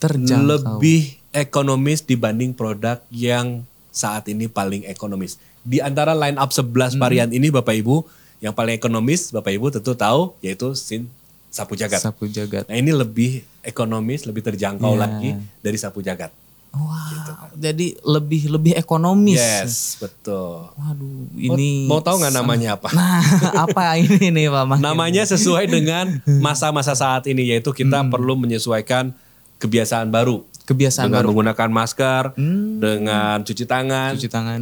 [0.00, 0.56] Terjangkau.
[0.56, 5.36] Lebih ekonomis dibanding produk yang saat ini paling ekonomis.
[5.60, 8.06] Di antara line up 11 varian ini Bapak Ibu,
[8.38, 11.10] yang paling ekonomis Bapak Ibu tentu tahu yaitu Sin
[11.48, 11.98] Sapu Jagat.
[11.98, 12.64] Sapu jagat.
[12.64, 13.30] Nah ini lebih
[13.60, 15.00] ekonomis, lebih terjangkau Iya.
[15.00, 16.30] lagi dari Sapu Jagat.
[16.68, 19.40] Wah, jadi lebih lebih ekonomis.
[19.40, 20.68] Yes, betul.
[20.70, 22.92] Waduh, Mau- ini mau, tahu nggak namanya apa?
[22.92, 23.24] Nah,
[23.64, 24.84] apa ini nih Pak Makin?
[24.84, 29.16] Namanya sesuai dengan masa-masa saat ini yaitu kita perlu menyesuaikan
[29.56, 31.28] kebiasaan baru kebiasaan dengan baru.
[31.32, 32.76] menggunakan masker, Hmm.
[32.76, 34.12] dengan cuci tangan.
[34.14, 34.60] Cuci tangan.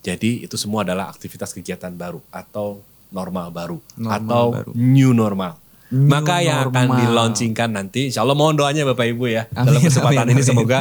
[0.00, 4.70] Jadi itu semua adalah aktivitas kegiatan baru atau normal baru Normal atau baru.
[4.74, 5.54] new normal.
[5.90, 6.94] New Maka yang akan normal.
[6.94, 10.36] di launchingkan nanti, insya Allah mohon doanya Bapak Ibu ya dalam Amin, kesempatan amin, ini
[10.36, 10.44] amin.
[10.46, 10.78] semoga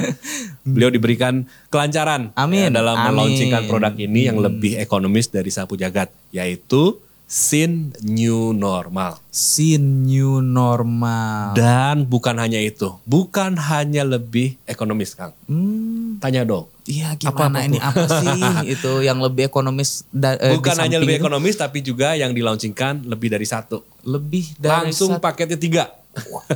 [0.61, 1.33] beliau diberikan
[1.67, 3.07] kelancaran Amin, ya, dalam amin.
[3.09, 9.19] melaunchingkan produk ini yang lebih ekonomis dari sapu jagat, yaitu Sin New Normal.
[9.29, 11.51] Sin new normal.
[11.53, 15.35] Dan bukan hanya itu, bukan hanya lebih ekonomis Kang.
[15.45, 17.85] Hmm, Tanya dong, iya gimana ini tuh?
[17.85, 21.21] apa sih itu yang lebih ekonomis da- eh, bukan hanya lebih itu?
[21.21, 23.83] ekonomis tapi juga yang dilaunchingkan lebih dari satu.
[24.07, 25.83] Lebih dari Langsung satu- paketnya tiga.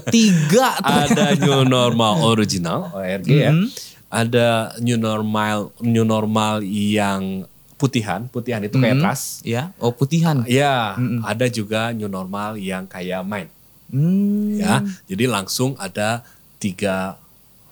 [0.08, 0.74] tiga
[1.04, 3.52] ada new normal original ORG ya.
[3.52, 3.68] Mhm.
[4.08, 4.48] Ada
[4.80, 7.46] new normal new normal yang
[7.76, 9.04] putihan, putihan itu kayak Mhm.
[9.04, 9.42] trust.
[9.44, 10.94] ya oh putihan Ya,
[11.24, 13.48] ada juga new normal yang kayak main.
[13.88, 16.24] Hmm, Ya, jadi langsung ada
[16.58, 17.20] tiga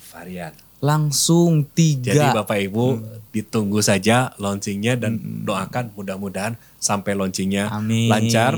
[0.08, 0.52] varian.
[0.80, 2.86] langsung tiga Jadi Bapak Ibu
[3.30, 8.08] ditunggu saja launchingnya dan doakan mudah-mudahan sampai launchingnya Amin.
[8.08, 8.56] lancar.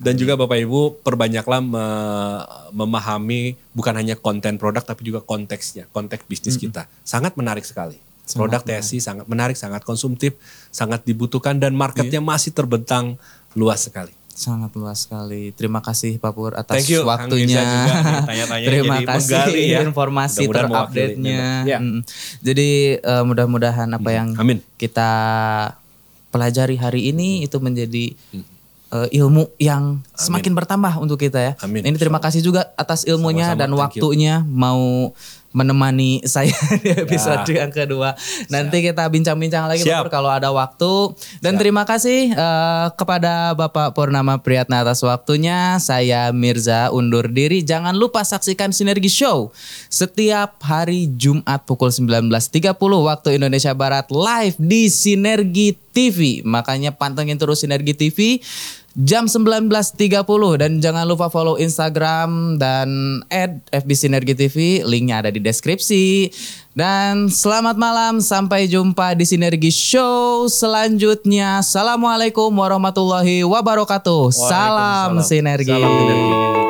[0.00, 2.42] Dan juga Bapak Ibu perbanyaklah me-
[2.72, 6.88] memahami bukan hanya konten produk tapi juga konteksnya, konteks bisnis kita.
[7.02, 8.00] Sangat menarik sekali.
[8.30, 10.38] produk TSI sangat menarik, sangat konsumtif,
[10.70, 13.18] sangat dibutuhkan dan marketnya masih terbentang
[13.52, 14.14] luas sekali.
[14.30, 17.60] sangat luas sekali terima kasih Pak Pur atas Thank you, waktunya
[18.30, 19.78] tanya-tanya terima jadi kasih menggali ya.
[19.84, 21.42] informasi Mudah-mudahan terupdate-nya.
[21.68, 21.78] Ya.
[21.82, 22.00] Mm.
[22.40, 22.68] jadi
[23.02, 24.64] eh, mudah-mudahan apa yang Amin.
[24.78, 25.10] kita
[26.30, 28.16] pelajari hari ini itu menjadi
[28.90, 31.52] eh, ilmu yang semakin bertambah untuk kita ya.
[31.62, 31.86] Amin.
[31.86, 33.78] Ini terima kasih juga atas ilmunya Sama-sama, dan you.
[33.78, 35.14] waktunya mau
[35.50, 38.14] menemani saya di episode yang kedua.
[38.46, 40.06] Nanti kita bincang-bincang lagi Siap.
[40.06, 41.14] Bapak kalau ada waktu.
[41.42, 45.78] Dan terima kasih eh, kepada Bapak Purnama Priyatna atas waktunya.
[45.82, 47.66] Saya Mirza undur diri.
[47.66, 49.50] Jangan lupa saksikan Sinergi Show
[49.90, 56.46] setiap hari Jumat pukul 19.30 waktu Indonesia Barat live di Sinergi TV.
[56.46, 58.38] Makanya pantengin terus Sinergi TV
[58.98, 59.70] jam 19.30
[60.58, 66.30] dan jangan lupa follow Instagram dan add FB Sinergi TV linknya ada di deskripsi
[66.74, 75.22] dan selamat malam sampai jumpa di Sinergi Show selanjutnya Assalamualaikum warahmatullahi wabarakatuh Salam.
[75.22, 76.69] Sinergi Salam sinergi.